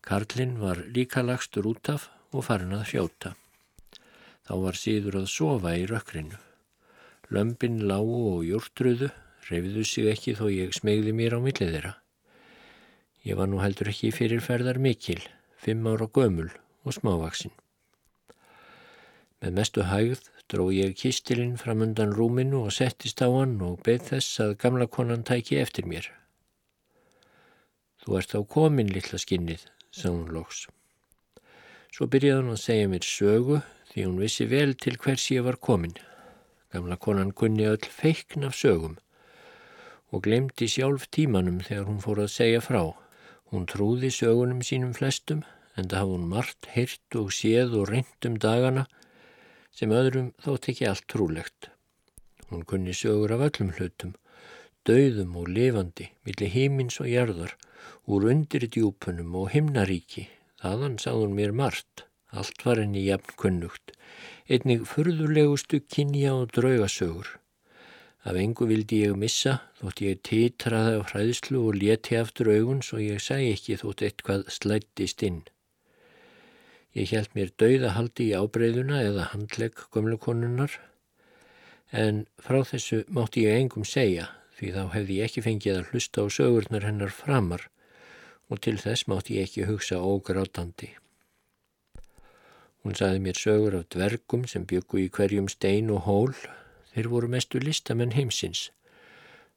[0.01, 3.35] Karlinn var líka lagstur út af og farin að fljóta.
[4.47, 6.39] Þá var síður að sofa í rökkrinu.
[7.31, 9.11] Lömpin lágu og jórtröðu,
[9.47, 11.93] reyfiðu sig ekki þó ég smegði mér á millið þeirra.
[13.27, 15.21] Ég var nú heldur ekki fyrirferðar mikil,
[15.61, 16.49] fimm ára gömul
[16.83, 17.53] og smávaksinn.
[19.41, 24.09] Með mestu hægð dró ég kistilinn fram undan rúminu og settist á hann og beð
[24.11, 26.09] þess að gamla konan tæki eftir mér.
[28.01, 30.65] Þú ert á komin, litla skinnið, sá hún loks.
[31.93, 35.59] Svo byrjaði hún að segja mér sögu því hún vissi vel til hvers ég var
[35.61, 35.93] komin.
[36.71, 38.97] Gamla konan kunni öll feikn af sögum
[40.11, 42.81] og glemdi sjálf tímanum þegar hún fór að segja frá.
[43.51, 45.41] Hún trúði sögunum sínum flestum
[45.75, 48.85] en það hafði hún margt heyrt og séð og reynd um dagana
[49.75, 51.67] sem öðrum þótt ekki allt trúlegt.
[52.47, 54.13] Hún kunni sögur af öllum hlutum,
[54.87, 57.57] dauðum og lifandi, millir heimins og jarðar,
[58.07, 60.29] úr undir djúpunum og himnaríki,
[60.63, 63.91] þaðan sáðun mér margt, allt var henni jafn kunnugt,
[64.47, 67.40] einnig furðulegustu kynja og draugasögur.
[68.21, 72.99] Af engu vildi ég missa, þótt ég titraði á hræðslu og leti aftur augun svo
[73.01, 75.41] ég sæ ekki þótt eitthvað slættist inn.
[76.93, 80.77] Ég held mér dauðahaldi í ábreyðuna eða handlegg gömlekonunnar
[81.91, 84.29] en frá þessu mátti ég engum segja
[84.59, 87.69] því þá hefði ég ekki fengið að hlusta á sögurnar hennar framar
[88.51, 90.91] og til þess mátti ég ekki hugsa ógrátandi.
[92.83, 96.35] Hún saði mér sögur af dvergum sem byggu í hverjum stein og hól,
[96.93, 98.69] þeir voru mestu listamenn heimsins.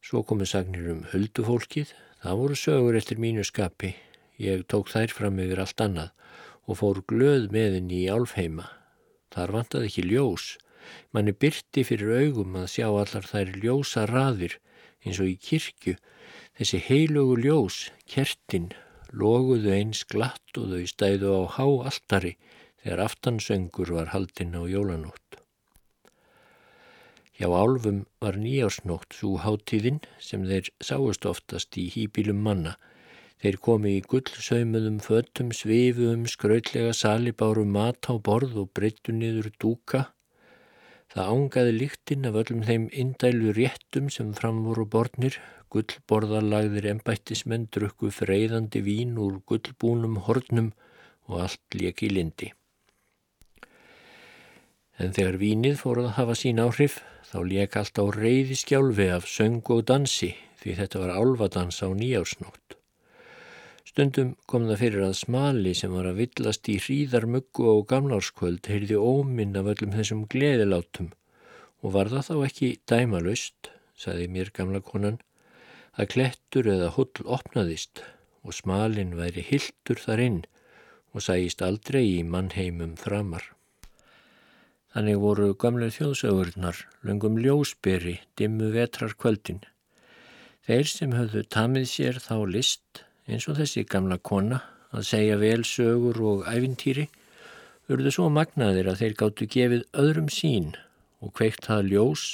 [0.05, 3.94] Svo komu sagnir um huldufólkið, það voru sögur eftir mínu skapi,
[4.38, 6.12] ég tók þær fram yfir allt annað
[6.64, 8.68] og fór glöð með henni í álfheima.
[9.35, 10.47] Þar vantaði ekki ljós.
[11.12, 14.59] Manni byrti fyrir augum að sjá allar þær ljósa raðir
[15.05, 15.97] eins og í kirkju.
[16.55, 18.70] Þessi heilögu ljós, kertin,
[19.11, 22.37] loguðu eins glatt og þau stæðu á há alltari
[22.83, 25.23] þegar aftansöngur var haldinn á jólanótt.
[27.35, 32.77] Hjá álfum var nýjársnótt svo háttíðinn sem þeir sáust oftast í hýpilum manna
[33.44, 39.12] Þeir komi í gullsaumuðum föttum, svifu um skrautlega sali, báru mat á borð og breyttu
[39.12, 40.01] niður dúka.
[41.12, 45.37] Það ángaði líktinn af öllum þeim indælu réttum sem fram voru borðnir,
[45.77, 50.73] gullborðarlagðir embættismenn drukku freyðandi vín úr gullbúnum hornum
[51.29, 52.55] og allt leki lindi.
[55.02, 59.26] En þegar vínið fóruð að hafa sín áhrif, þá lek allt á reyði skjálfi af
[59.26, 62.78] söng og dansi því þetta var álvadans á nýjársnótt.
[63.85, 68.96] Stundum kom það fyrir að smali sem var að villast í hríðarmuggu og gamlárskvöld heyrði
[68.98, 71.12] óminn af öllum þessum gleðilátum
[71.85, 75.20] og var það þá ekki dæmalust, saði mér gamla konan,
[76.00, 78.02] að klettur eða hull opnaðist
[78.42, 80.40] og smalin væri hildur þar inn
[81.14, 83.44] og sæist aldrei í mannheimum framar.
[84.94, 89.64] Þannig voru gamlega þjóðsögurnar, löngum ljósberi, dimmu vetrar kvöldin.
[90.62, 94.61] Þeir sem höfðu tamið sér þá list eins og þessi gamla kona
[94.94, 97.09] að segja vel sögur og æfintýri
[97.90, 100.70] urðu svo magnaðir að þeir gáttu gefið öðrum sín
[101.24, 102.24] og kveikt það ljós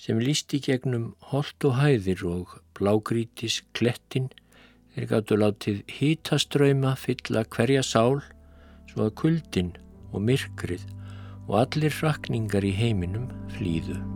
[0.00, 4.28] sem lísti gegnum holt og hæðir og blágrítis klettin
[4.96, 8.20] þeir gáttu látið hítaströyma fylla hverja sál
[8.90, 9.72] svo að kuldin
[10.12, 10.84] og myrkrið
[11.46, 14.15] og allir rakningar í heiminum flýðu.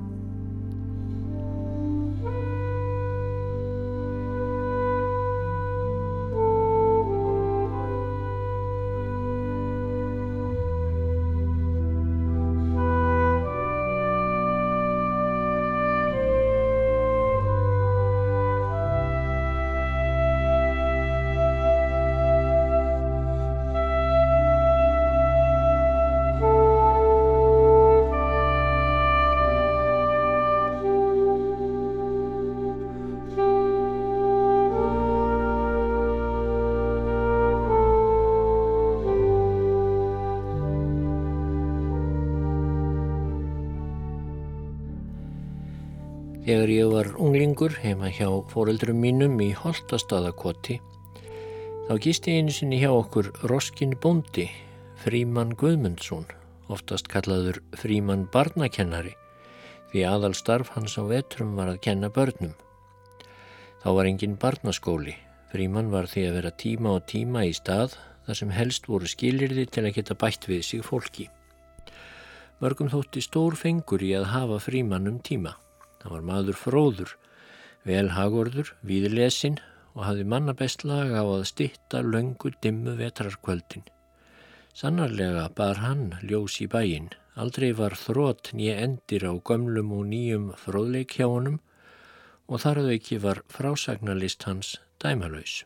[47.20, 50.78] Unglingur heima hjá fóreldrum mínum í Holtastadakoti
[51.84, 54.46] þá gisti einu sinni hjá okkur Roskin Bondi,
[55.02, 56.24] Fríman Guðmundsson,
[56.72, 59.12] oftast kallaður Fríman Barnakennari
[59.92, 62.54] því aðal starf hans á vetrum var að kenna börnum.
[63.84, 65.18] Þá var engin barnaskóli,
[65.52, 69.66] Fríman var því að vera tíma og tíma í stað þar sem helst voru skilirði
[69.68, 71.28] til að geta bætt við sig fólki.
[72.64, 75.58] Mörgum þótti stór fengur í að hafa Fríman um tíma.
[76.00, 77.14] Það var maður fróður,
[77.84, 79.58] velhagorður, víðlesinn
[79.94, 83.84] og hafði manna best laga á að stitta löngu dimmu vetrarkvöldin.
[84.72, 90.52] Sannarlega bar hann ljós í bæin, aldrei var þrótt nýja endir á gömlum og nýjum
[90.62, 91.58] fróðleik hjá honum
[92.48, 95.64] og þar að ekki var frásagnalist hans dæmalauðs.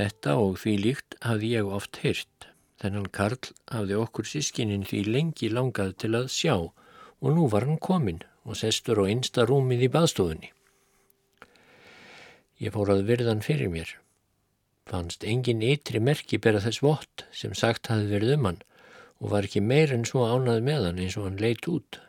[0.00, 2.48] Þetta og því líkt hafði ég oft heyrt,
[2.80, 6.54] þennan Karl hafði okkur sískininn því lengi langað til að sjá
[7.20, 10.50] og nú var hann komin og sestur á einsta rúmið í baðstofunni.
[12.60, 13.94] Ég fór að virðan fyrir mér.
[14.90, 18.62] Fannst engin ytri merki bera þess vott sem sagt hafi verið um hann
[19.20, 22.00] og var ekki meir en svo ánað með hann eins og hann leitt út.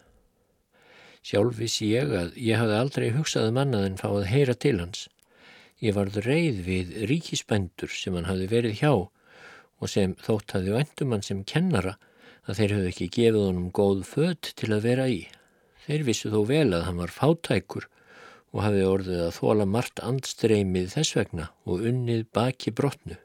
[1.22, 5.08] Sjálf vissi ég að ég hafði aldrei hugsað um en fáið heyra til hans.
[5.82, 11.14] Ég varð reið við ríkisbendur sem hann hafi verið hjá og sem þótt hafi vendum
[11.16, 11.98] hann sem kennara
[12.52, 15.22] að þeir höfðu ekki gefið honum góð fött til að vera í.
[15.86, 17.88] Þeir vissu þó vel að hann var fátækur
[18.52, 23.16] og hafi orðið að þóla margt andstreymið þess vegna og unnið baki brotnu.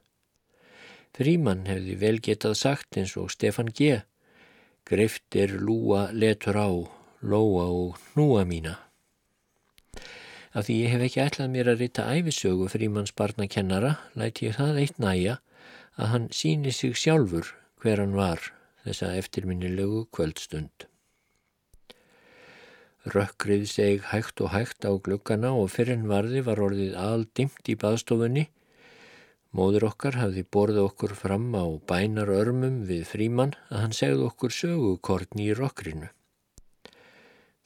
[1.16, 4.02] Fríman hefði vel getað sagt eins og Stefan G.
[4.86, 6.70] Greiftir lúa letur á,
[7.26, 8.76] lóa og núa mína.
[10.54, 14.78] Af því ég hef ekki ætlað mér að rita æfisögu Frímans barnakennara, læti ég það
[14.84, 15.40] eitt næja
[15.96, 17.50] að hann síni sig sjálfur
[17.82, 18.52] hver hann var
[18.86, 20.86] þessa eftirminnilegu kvöldstund.
[23.06, 28.48] Rökkrið seg hægt og hægt á glukkana og fyrir varði var orðið aldimt í baðstofunni.
[29.54, 34.56] Móður okkar hafði borðið okkur fram á bænar örmum við fríman að hann segði okkur
[34.58, 36.10] sögukortni í rökkrinu.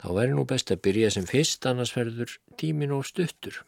[0.00, 3.64] Þá væri nú best að byrja sem fyrst, annars verður tímin og stuttur.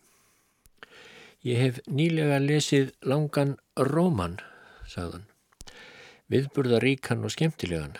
[1.44, 4.38] Ég hef nýlega lesið langan róman,
[4.88, 5.26] sagðan
[6.32, 7.98] viðburðaríkan og skemmtilegan.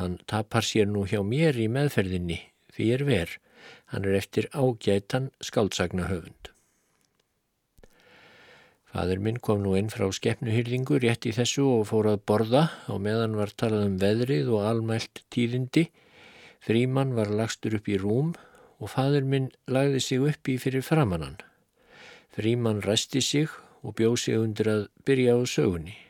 [0.00, 2.38] Hann tapar sér nú hjá mér í meðferðinni
[2.72, 3.32] því er ver.
[3.92, 6.52] Hann er eftir ágætan skáldsagna höfund.
[8.92, 12.62] Fadur minn kom nú inn frá skeppnuhyrðingu rétt í þessu og fór að borða
[12.92, 15.88] og meðan var talað um veðrið og almælt tíðindi.
[16.64, 18.32] Fríman var lagstur upp í rúm
[18.80, 21.36] og fadur minn lagði sig upp í fyrir framannan.
[22.32, 23.52] Fríman resti sig
[23.82, 26.05] og bjóð sig undir að byrja á sögunni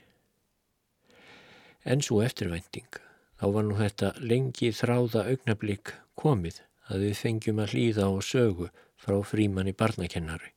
[1.87, 2.89] en svo eftirvænting.
[3.37, 8.71] Þá var nú þetta lengi þráða augnablík komið að við fengjum að hlýða á sögu
[9.01, 10.53] frá frímanni barnakennari.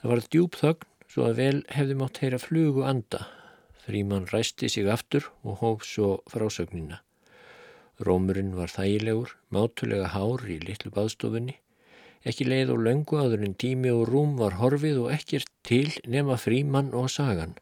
[0.00, 3.26] Það var djúb þögn svo að vel hefði mátt heyra flugu anda.
[3.84, 7.00] Fríman ræsti sig aftur og hóf svo frásögnina.
[8.00, 11.58] Rómurinn var þægilegur, mátulega hár í litlu baðstofunni.
[12.24, 16.38] Ekki leið og löngu aður en tími og rúm var horfið og ekkert til nema
[16.40, 17.56] fríman og sagan.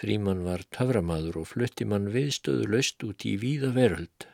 [0.00, 4.24] Fríman var töframaður og flutti mann viðstöðu löst út í víða veröld.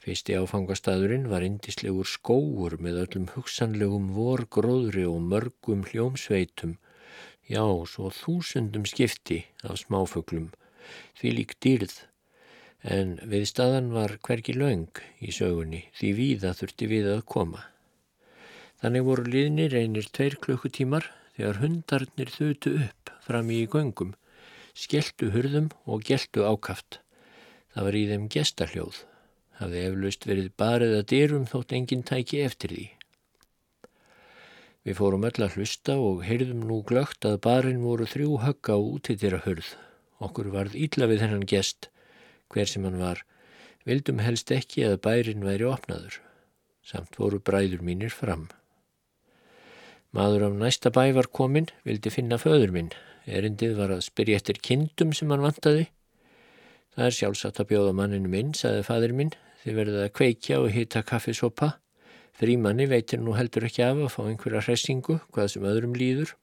[0.00, 6.78] Fyrsti áfangastæðurinn var indislegur skóur með öllum hugsanlegum vorgróðri og mörgum hljómsveitum,
[7.50, 7.60] já,
[7.92, 10.48] svo þúsundum skipti af smáfuglum,
[11.20, 11.98] því lík dýrð,
[12.80, 17.66] en við staðan var hverki laung í sögunni, því víða þurfti við að koma.
[18.80, 24.14] Þannig voru liðnir einir tveir klukkutímar þegar hundarnir þutu upp fram í göngum,
[24.76, 27.00] skelltu hurðum og geltu ákaft.
[27.74, 29.04] Það var í þeim gestarhljóð
[29.60, 32.86] hafði eflaust verið barið að dyrum þótt enginn tæki eftir því.
[34.86, 38.80] Við fórum öll að hlusta og heyrðum nú glögt að barinn voru þrjú högga á
[38.80, 39.72] útitira hörð.
[40.22, 41.88] Okkur varð ítla við þennan gest,
[42.52, 43.24] hver sem hann var,
[43.88, 46.20] vildum helst ekki að bærin væri opnaður.
[46.86, 48.46] Samt voru bræður mínir fram.
[50.16, 52.92] Maður af næsta bæ var kominn, vildi finna föður minn.
[53.26, 55.90] Erindið var að spyrja eftir kindum sem hann vantaði.
[56.96, 59.34] Það er sjálfsagt að bjóða manninu minn, saði fadur minn,
[59.66, 61.68] Þið verðið að kveikja og hýta kaffisopa.
[62.38, 66.36] Frímanni veitir nú heldur ekki af að fá einhverja hressingu, hvað sem öðrum líður.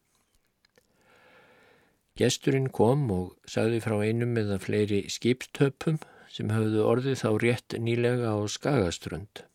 [2.19, 6.01] Gesturinn kom og sagði frá einum eða fleiri skipstöpum
[6.34, 9.45] sem höfðu orðið þá rétt nýlega á Skagaströnd.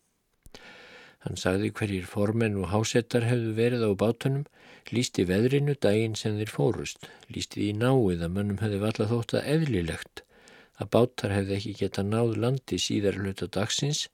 [1.25, 4.45] Hann sagði hverjir formenn og hásettar hefðu verið á bátunum,
[4.95, 9.49] lísti veðrinu daginn sem þeir fórust, lísti því náið að mönnum hefði valla þótt að
[9.55, 10.23] eðlilegt
[10.79, 14.07] að bátar hefði ekki geta náð landi síðar hluta dagsins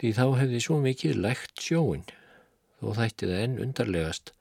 [0.00, 2.04] því þá hefði svo mikið lægt sjóin
[2.80, 4.32] þó þætti það enn undarlegast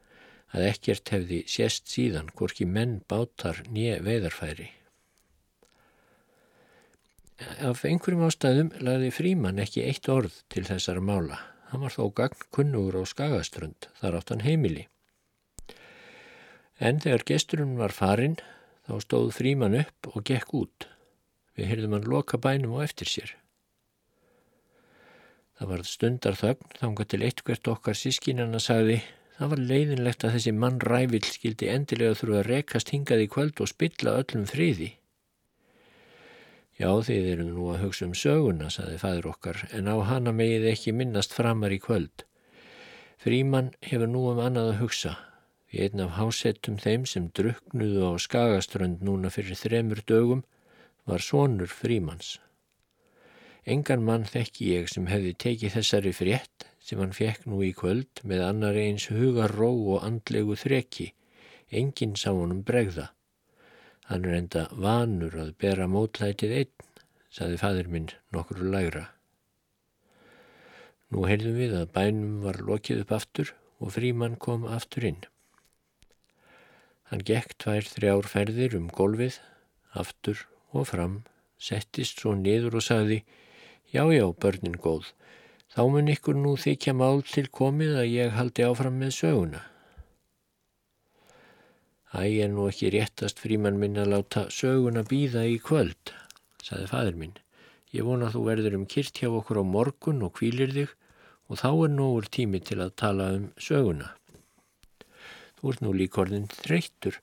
[0.56, 4.70] að ekkert hefði sést síðan hvorki menn bátar nýja veidarfæri.
[7.60, 11.42] Af einhverjum ástæðum laði fríman ekki eitt orð til þessara mála.
[11.76, 14.86] Hann var þó gagn kunnugur á skagaströnd, þar átt hann heimili.
[16.80, 18.38] En þegar gesturinn var farin,
[18.88, 20.86] þá stóð fríman upp og gekk út.
[21.60, 23.36] Við heyrðum hann loka bænum og eftir sér.
[25.60, 29.02] Það var stundar þögn, þánga til eitthvert okkar sískinana sagði
[29.36, 33.60] það var leiðinlegt að þessi mann rævill skildi endilega þurfa að rekast hingað í kvöld
[33.60, 34.94] og spilla öllum friði.
[36.76, 40.66] Já, þið erum nú að hugsa um söguna, saði fæður okkar, en á hana megið
[40.74, 42.26] ekki minnast framar í kvöld.
[43.16, 45.14] Fríman hefur nú um annað að hugsa.
[45.72, 50.44] Við einn af hásettum þeim sem druknuðu á skagaströnd núna fyrir þremur dögum
[51.08, 52.36] var sonur frímans.
[53.66, 58.20] Engan mann þekki ég sem hefði tekið þessari frétt sem hann fekk nú í kvöld
[58.28, 61.14] með annar eins hugarró og andlegu þreki.
[61.72, 63.15] Engin sá honum bregða.
[64.06, 66.74] Hann er enda vanur að bera mótlætið einn,
[67.34, 69.08] saði fadur minn nokkur lægra.
[71.10, 75.24] Nú heyrðum við að bænum var lokið upp aftur og fríman kom aftur inn.
[77.10, 79.40] Hann gekk tvær þrjár ferðir um golfið,
[79.94, 81.20] aftur og fram,
[81.58, 83.24] settist svo niður og sagði
[83.94, 85.14] Já, já, börnin góð,
[85.72, 89.62] þá mun ykkur nú þykja mál til komið að ég haldi áfram með söguna.
[92.14, 96.14] Æ, er nú ekki réttast fríman minn að láta söguna býða í kvöld,
[96.62, 97.34] saði fadur minn.
[97.96, 100.94] Ég vona þú verður um kyrt hjá okkur á morgun og kvílir þig
[101.50, 104.12] og þá er nógur tími til að tala um söguna.
[105.58, 107.18] Þú ert nú líkorðin þreyttur,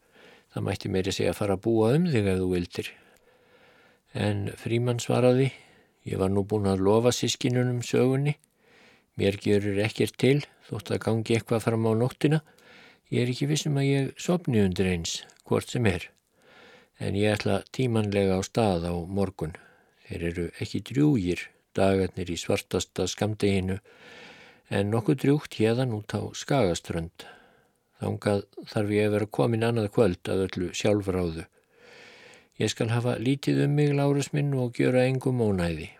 [0.52, 2.88] það mætti meiri segja að fara að búa um þig ef þú vildir.
[4.12, 5.52] En frímann svaraði,
[6.08, 8.34] ég var nú búin að lofa sískinunum sögunni.
[9.20, 12.42] Mér gerur ekkert til, þótt að gangi eitthvað fram á nóttina.
[13.12, 16.06] Ég er ekki vissum að ég sopni undir eins, hvort sem er.
[16.96, 19.52] En ég ætla tímanlega á stað á morgun.
[20.08, 21.42] Þeir eru ekki drjúgir,
[21.76, 23.76] dagarnir í svartasta skamdeginu,
[24.72, 27.26] en nokkuð drjúgt hérðan út á skagaströnd.
[28.00, 31.44] Þángað þarf ég að vera komin annað kvöld að öllu sjálfráðu.
[32.62, 35.90] Ég skal hafa lítið um mig, Lárus minn, og gjöra engum ónæði.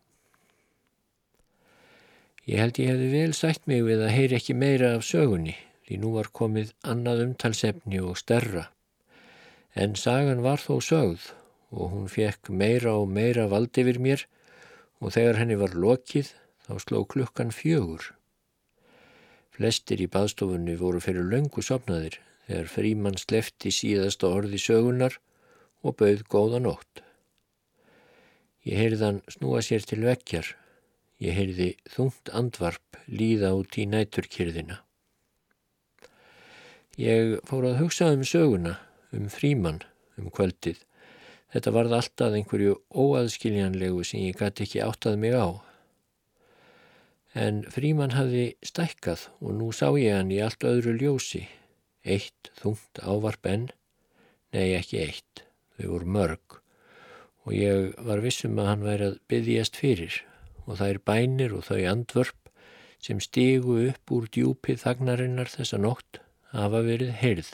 [2.49, 5.99] Ég held ég hefði vel sætt mig við að heyri ekki meira af sögunni, því
[6.03, 8.69] nú var komið annað umtalsefni og stærra.
[9.75, 11.31] En sagan var þó sögð
[11.73, 14.27] og hún fekk meira og meira vald yfir mér
[15.01, 16.35] og þegar henni var lokið
[16.67, 18.13] þá sló klukkan fjögur.
[19.53, 25.19] Flestir í baðstofunni voru fyrir löngu sopnaðir þegar frímann slefti síðasta orði sögunar
[25.83, 27.03] og bauð góða nótt.
[28.63, 30.55] Ég heyrði hann snúa sér til vekkjar.
[31.23, 34.79] Ég heyrði þungt andvarp líða út í næturkyrðina.
[37.01, 38.75] Ég fór að hugsa um söguna,
[39.17, 39.79] um fríman,
[40.21, 40.83] um kvöldið.
[41.53, 45.49] Þetta varð alltaf einhverju óaðskiljanlegu sem ég gæti ekki áttað mig á.
[47.33, 51.47] En fríman hafði stækkað og nú sá ég hann í allt öðru ljósi.
[52.05, 53.71] Eitt þungt ávarp enn,
[54.53, 55.47] nei ekki eitt,
[55.79, 56.59] þau voru mörg
[57.43, 60.19] og ég var vissum að hann væri að byggjast fyrir
[60.67, 62.51] og það er bænir og þau andvörp
[63.03, 66.21] sem stigu upp úr djúpið þagnarinnar þessa nótt
[66.53, 67.51] hafa verið heyrð.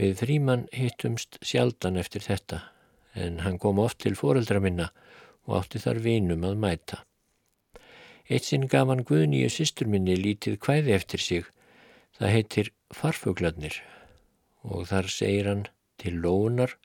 [0.00, 2.62] Við fríman hittumst sjaldan eftir þetta
[3.14, 4.90] en hann kom oft til foreldra minna
[5.46, 7.00] og átti þar vinum að mæta.
[8.30, 11.48] Eitt sinn gaf hann Guðnýju sýstur minni lítið kvæði eftir sig.
[12.16, 13.80] Það heitir Farfuglarnir
[14.62, 15.66] og þar segir hann
[16.00, 16.76] til lónar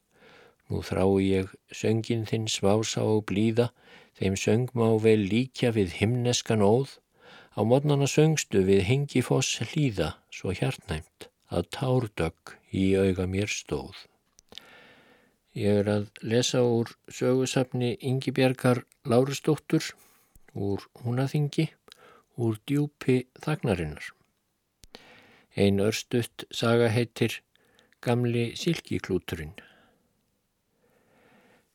[0.66, 3.68] Nú þrái ég söngin þinn svása og blíða,
[4.18, 6.96] þeim söng má vel líkja við himneskan óð,
[7.56, 13.96] á modnana söngstu við hengi foss hlýða, svo hjartnæmt, að tárdögg í auga mér stóð.
[15.56, 19.88] Ég er að lesa úr sögusafni Ingi Bjergar Lárusdóttur,
[20.52, 21.70] úr Húnaþingi,
[22.36, 24.12] úr djúpi þagnarinnar.
[25.56, 27.40] Ein örstutt saga heitir
[28.04, 29.56] Gamli Silkiklúturinn.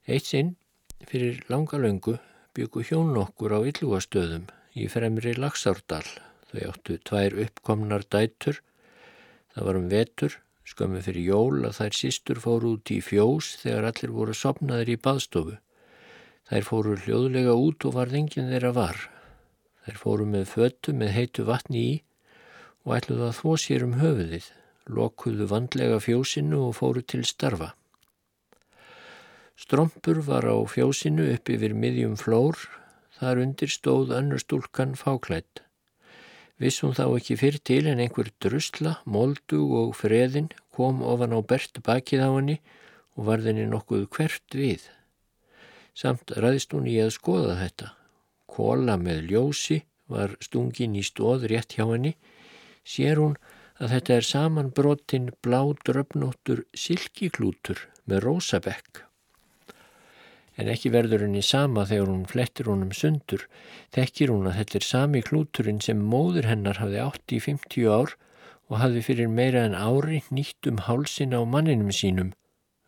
[0.05, 0.57] Eitt sinn
[1.09, 2.18] fyrir langa löngu
[2.53, 6.06] byggu hjón okkur á Yllugastöðum í fremri Lagsárdal.
[6.50, 8.60] Þau áttu tvær uppkomnar dætur.
[9.54, 13.90] Það var um vetur, skömmu fyrir jól að þær sístur fóru út í fjós þegar
[13.90, 15.56] allir voru sopnaður í baðstofu.
[16.50, 19.02] Þær fóru hljóðlega út og var þengin þeirra var.
[19.86, 21.92] Þær fóru með föttu með heitu vatni í
[22.86, 24.46] og ætluðu að þvó sér um höfuðið,
[24.90, 27.74] lokuðu vandlega fjósinu og fóru til starfa.
[29.60, 32.56] Strompur var á fjósinu upp yfir miðjum flór,
[33.20, 35.60] þar undir stóð önnur stúlkan fáklætt.
[36.60, 41.80] Vissum þá ekki fyrr til en einhver drusla, moldu og freðin kom ofan á bert
[41.84, 42.56] bakið á henni
[43.16, 44.84] og varðinni nokkuð hvert við.
[45.96, 47.92] Samt ræðist hún í að skoða þetta.
[48.48, 52.16] Kóla með ljósi var stungin í stóð rétt hjá henni.
[52.84, 53.36] Sér hún
[53.80, 59.06] að þetta er samanbrotinn blá dröfnóttur silkiklútur með rósabekk
[60.61, 63.46] en ekki verður henni sama þegar hún flettir honum sundur,
[63.96, 68.16] þekkir hún að þetta er sami klúturinn sem móður hennar hafði átt í 50 ár
[68.68, 72.34] og hafði fyrir meira en ári nýtt um hálsin á manninum sínum,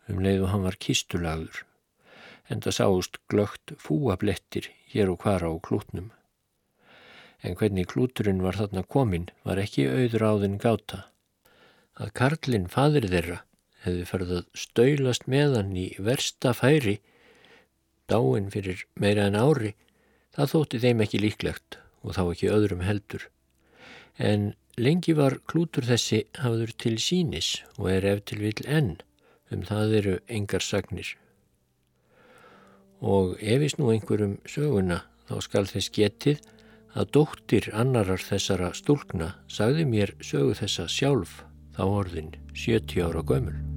[0.07, 1.63] um leið og hann var kistulagður.
[2.51, 6.11] En það sást glögt fúablettir hér og hvar á klútnum.
[7.43, 11.07] En hvernig klúturinn var þarna komin var ekki auður áðin gáta.
[11.99, 13.41] Að Karlinn, fadir þeirra,
[13.83, 16.99] hefði ferð að stöylast með hann í versta færi
[18.09, 19.73] dáin fyrir meira en ári,
[20.35, 23.27] það þótti þeim ekki líklegt og þá ekki öðrum heldur.
[24.17, 28.97] En lengi var klútur þessi hafður til sínis og er ef til vil enn,
[29.51, 31.15] um það eru engar sagnir.
[33.03, 36.43] Og efis nú einhverjum söguna þá skal þess getið
[36.93, 41.41] að dóttir annarar þessara stúlkna sagði mér sögu þessa sjálf
[41.75, 43.72] þá orðin 70 ára gömul.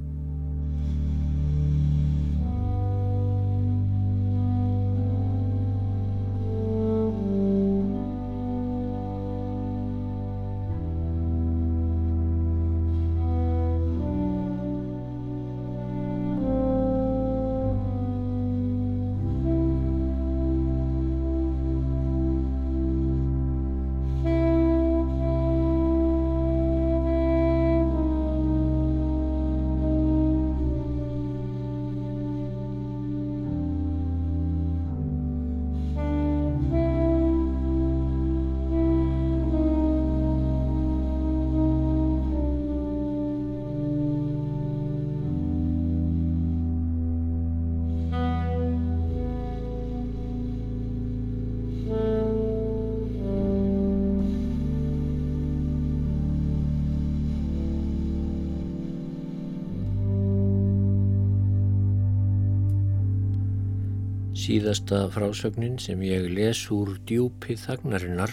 [64.66, 68.32] Síðasta frásögnin sem ég les úr djúpi þagnarinnar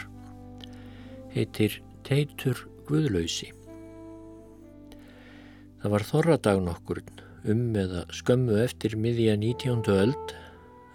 [1.29, 1.75] heitir
[2.07, 2.57] Teitur
[2.87, 3.51] Guðlausi.
[5.83, 7.01] Það var þorradag nokkur
[7.53, 9.83] um eða skömmu eftir miðja 19.
[9.93, 10.33] öld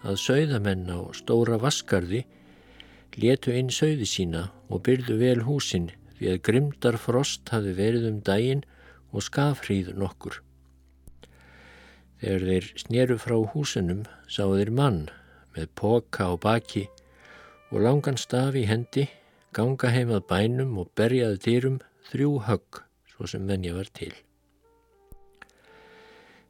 [0.02, 2.24] að sögðamenn á stóra vaskarði
[3.14, 5.86] letu inn sögði sína og byrðu vel húsin
[6.16, 8.64] því að grimdar frost hafi verið um daginn
[9.14, 10.42] og skafrýð nokkur.
[12.18, 15.00] Þegar þeir sneru frá húsunum sáu þeir mann
[15.58, 16.86] með póka á baki
[17.72, 19.08] og langan staf í hendi,
[19.52, 22.82] ganga heimað bænum og berjaði dýrum þrjú högg
[23.12, 24.12] svo sem venja var til.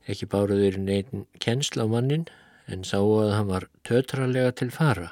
[0.08, 2.28] Ekki báruður neitin kennsla á mannin
[2.68, 5.10] en sáu að hann var tötralega til fara.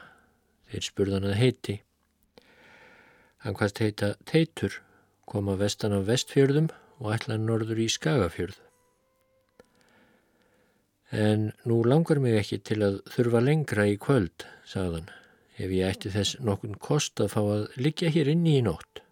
[0.71, 1.77] Þeir spurðan að heiti.
[3.45, 4.81] Hann hvaðst heita Teitur,
[5.29, 8.66] kom að vestan af vestfjörðum og ætlaði norður í Skagafjörð.
[11.15, 15.07] En nú langar mig ekki til að þurfa lengra í kvöld, sagðan,
[15.55, 19.03] ef ég ætti þess nokkun kost að fá að liggja hér inni í nótt.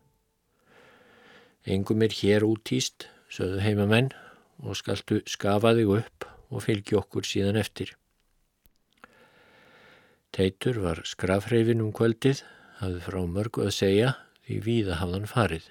[1.64, 4.10] Engum er hér útýst, sögðu heimamenn,
[4.58, 7.94] og skaltu skafa þig upp og fylgi okkur síðan eftir.
[10.34, 12.42] Teitur var skrafreifin um kvöldið,
[12.80, 14.10] hafði frá mörgu að segja
[14.48, 15.70] því víða hafðan farið.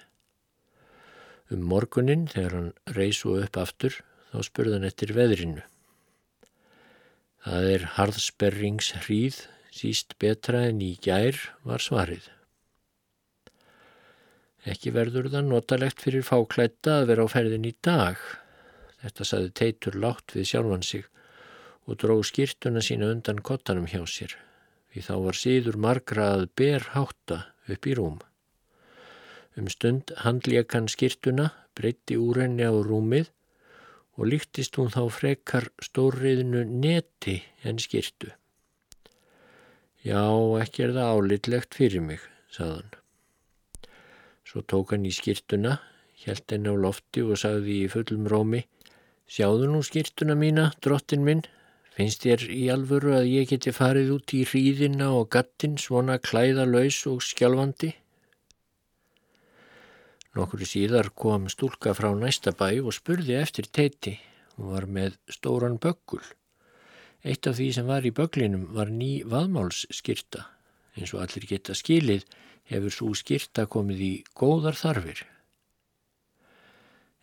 [1.52, 4.00] Um morgunin, þegar hann reysu upp aftur,
[4.32, 5.60] þá spurðan eftir veðrinu.
[7.44, 11.36] Það er harðsperrings hríð, síst betra en í gær
[11.68, 12.30] var svarið.
[14.64, 18.16] Ekki verður það notalegt fyrir fáklætta að vera á ferðin í dag.
[19.02, 21.04] Þetta saði teitur látt við sjálfan sig
[21.84, 24.32] og dró skýrtuna sína undan kottanum hjá sér.
[24.88, 28.22] Því þá var síður margra að ber hátta upp í rúm.
[29.60, 33.28] Um stund handlékan skýrtuna, breytti úr henni á rúmið
[34.14, 38.30] og líktist hún þá frekar stórriðinu neti en skýrtu.
[40.04, 40.20] Já,
[40.60, 42.20] ekki er það álitlegt fyrir mig,
[42.52, 42.92] saðan.
[44.44, 45.78] Svo tók hann í skýrtuna,
[46.20, 48.62] hjælt henni á lofti og sagði í fullum rómi,
[49.26, 51.42] sjáðu nú skýrtuna mína, drottin minn,
[51.96, 57.00] finnst þér í alvöru að ég geti farið út í hríðina og gattin svona klæðalaus
[57.10, 57.94] og skjálfandi?
[60.34, 64.16] Nokkur síðar kom stúlka frá næsta bæ og spurði eftir teiti.
[64.56, 66.24] Hún var með stóran böggul.
[67.22, 70.42] Eitt af því sem var í böglinum var ný vaðmálsskyrta.
[70.98, 72.26] Eins og allir geta skilið
[72.70, 75.22] hefur svo skyrta komið í góðar þarfir.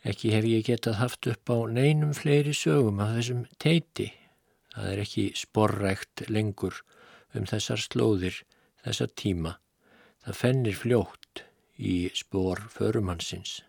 [0.07, 4.07] Ekki hef ég getað haft upp á neinum fleiri sögum af þessum teiti.
[4.71, 6.79] Það er ekki sporrækt lengur
[7.35, 8.39] um þessar slóðir,
[8.85, 9.57] þessa tíma.
[10.23, 11.20] Það fennir fljótt
[11.81, 13.61] í spór förumannsins.